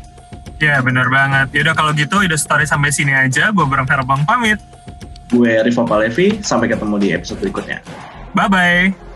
Ya 0.61 0.83
benar 0.85 1.09
banget. 1.09 1.49
Yaudah 1.55 1.73
kalau 1.73 1.91
gitu 1.97 2.21
udah 2.21 2.37
story 2.37 2.69
sampai 2.69 2.93
sini 2.93 3.15
aja. 3.15 3.49
Gue 3.49 3.65
Bram 3.65 3.89
Ferbang 3.89 4.21
pamit. 4.21 4.61
Gue 5.29 5.61
Rivo 5.61 5.85
Palevi, 5.85 6.41
sampai 6.41 6.67
ketemu 6.69 6.95
di 6.97 7.07
episode 7.13 7.39
berikutnya. 7.39 7.79
Bye 8.33 8.49
bye. 8.49 9.08